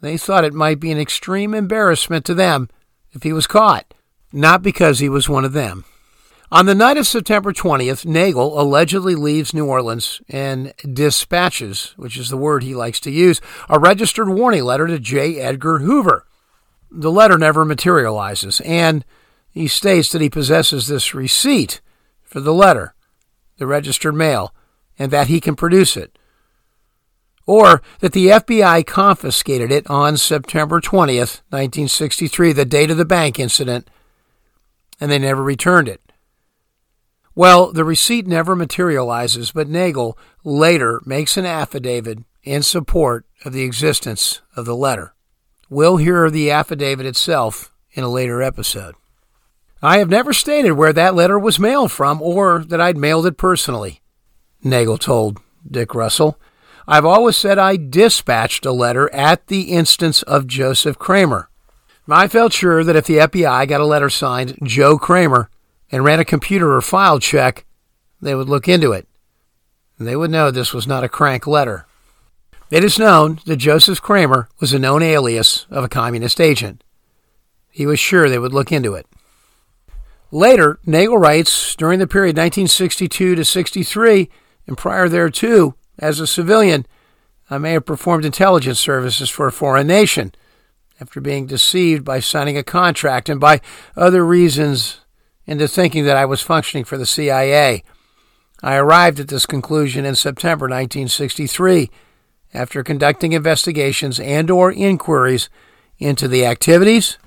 [0.00, 2.68] they thought it might be an extreme embarrassment to them
[3.12, 3.94] if he was caught,
[4.32, 5.84] not because he was one of them.
[6.52, 12.28] On the night of September 20th, Nagell allegedly leaves New Orleans and dispatches, which is
[12.28, 15.40] the word he likes to use, a registered warning letter to J.
[15.40, 16.24] Edgar Hoover.
[16.88, 19.04] The letter never materializes, and
[19.50, 21.80] he states that he possesses this receipt
[22.22, 22.94] for the letter,
[23.58, 24.54] the registered mail,
[24.98, 26.16] and that he can produce it
[27.46, 33.38] or that the FBI confiscated it on September 20th, 1963, the date of the bank
[33.38, 33.88] incident,
[35.00, 36.00] and they never returned it.
[37.34, 43.62] Well, the receipt never materializes, but Nagell later makes an affidavit in support of the
[43.62, 45.14] existence of the letter.
[45.68, 48.94] We'll hear the affidavit itself in a later episode.
[49.82, 53.36] I have never stated where that letter was mailed from or that I'd mailed it
[53.36, 54.00] personally,
[54.64, 55.38] Nagell told
[55.70, 56.40] Dick Russell.
[56.88, 61.48] I've always said I dispatched a letter at the instance of Joseph Kramer.
[62.08, 65.50] I felt sure that if the FBI got a letter signed Joe Kramer
[65.90, 67.64] and ran a computer or file check,
[68.20, 69.08] they would look into it.
[69.98, 71.86] They would know this was not a crank letter.
[72.70, 76.84] It is known that Joseph Kramer was a known alias of a communist agent.
[77.70, 79.06] He was sure they would look into it.
[80.30, 84.28] Later, Nagell writes during the period 1962 to 63
[84.66, 86.86] and prior thereto, as a civilian,
[87.48, 90.32] I may have performed intelligence services for a foreign nation
[91.00, 93.60] after being deceived by signing a contract and by
[93.96, 95.00] other reasons
[95.46, 97.84] into thinking that I was functioning for the CIA.
[98.62, 101.90] I arrived at this conclusion in September 1963
[102.54, 105.48] after conducting investigations and or inquiries
[105.98, 107.18] into the activities,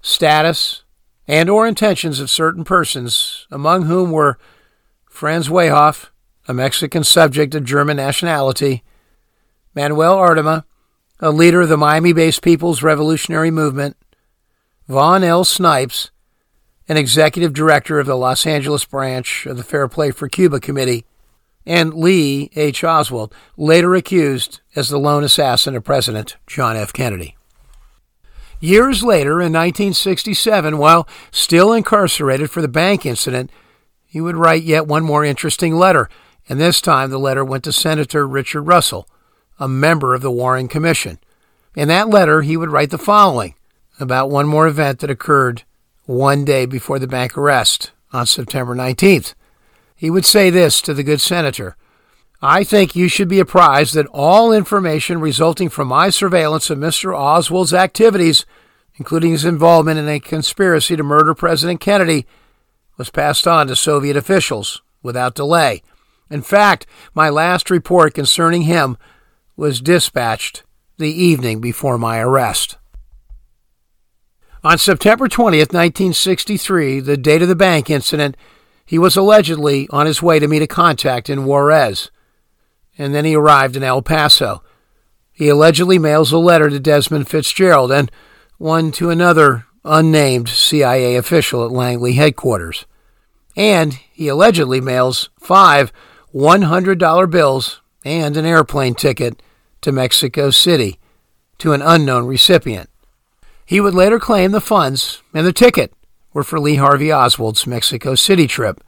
[0.00, 0.84] status,
[1.26, 4.38] and or intentions of certain persons among whom were
[5.10, 6.10] Franz Waehauf,
[6.48, 8.82] a Mexican subject of German nationality,
[9.74, 10.64] Manuel Artime,
[11.20, 13.96] a leader of the Miami based People's Revolutionary Movement,
[14.88, 15.44] Vaughn L.
[15.44, 16.10] Snipes,
[16.88, 21.04] an executive director of the Los Angeles branch of the Fair Play for Cuba Committee,
[21.66, 22.82] and Lee H.
[22.82, 26.94] Oswald, later accused as the lone assassin of President John F.
[26.94, 27.36] Kennedy.
[28.58, 33.50] Years later, in 1967, while still incarcerated for the bank incident,
[34.06, 36.08] he would write yet one more interesting letter
[36.48, 39.08] and this time the letter went to Senator Richard Russell,
[39.58, 41.18] a member of the Warren Commission.
[41.74, 43.54] In that letter, he would write the following
[44.00, 45.64] about one more event that occurred
[46.06, 49.34] one day before the bank arrest on September 19th.
[49.94, 51.76] He would say this to the good senator
[52.40, 57.12] I think you should be apprised that all information resulting from my surveillance of Mr.
[57.12, 58.46] Oswald's activities,
[58.94, 62.26] including his involvement in a conspiracy to murder President Kennedy,
[62.96, 65.82] was passed on to Soviet officials without delay.
[66.30, 68.96] In fact, my last report concerning him
[69.56, 70.62] was dispatched
[70.98, 72.76] the evening before my arrest.
[74.64, 78.36] On September 20th, 1963, the date of the bank incident,
[78.84, 82.10] he was allegedly on his way to meet a contact in Juarez,
[82.96, 84.62] and then he arrived in El Paso.
[85.32, 88.10] He allegedly mails a letter to Desmond Fitzgerald and
[88.56, 92.86] one to another unnamed CIA official at Langley headquarters.
[93.56, 95.92] And he allegedly mails five
[96.34, 99.42] $100 bills and an airplane ticket
[99.80, 100.98] to Mexico City
[101.58, 102.90] to an unknown recipient.
[103.64, 105.92] He would later claim the funds and the ticket
[106.32, 108.82] were for Lee Harvey Oswald's Mexico City trip.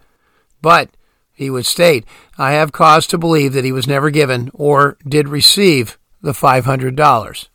[0.62, 0.90] But,
[1.32, 2.04] he would state,
[2.38, 7.48] I have cause to believe that he was never given or did receive the $500.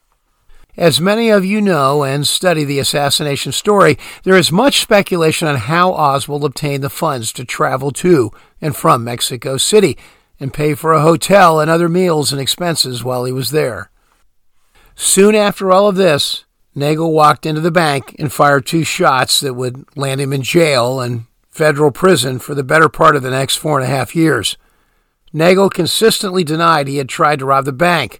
[0.77, 5.55] As many of you know and study the assassination story, there is much speculation on
[5.55, 9.97] how Oswald obtained the funds to travel to and from Mexico City
[10.37, 13.89] and pay for a hotel and other meals and expenses while he was there.
[14.95, 16.43] Soon after all of this,
[16.75, 20.99] Nagell walked into the bank and fired two shots that would land him in jail
[20.99, 24.57] and federal prison for the better part of the next four and a half years.
[25.33, 28.19] Nagell consistently denied he had tried to rob the bank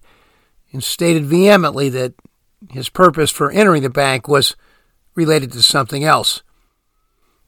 [0.72, 2.14] and stated vehemently that
[2.72, 4.56] his purpose for entering the bank was
[5.15, 6.44] related to something else.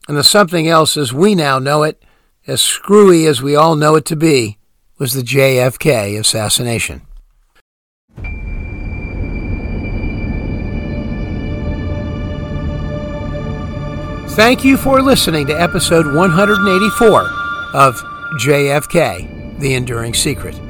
[0.08, 2.02] And the something else, as we now know it,
[2.46, 4.58] as screwy as we all know it to be,
[4.98, 7.02] was the JFK assassination.
[14.38, 17.22] Thank you for listening to episode 184
[17.74, 17.96] of
[18.40, 20.66] JFK The Enduring Secret.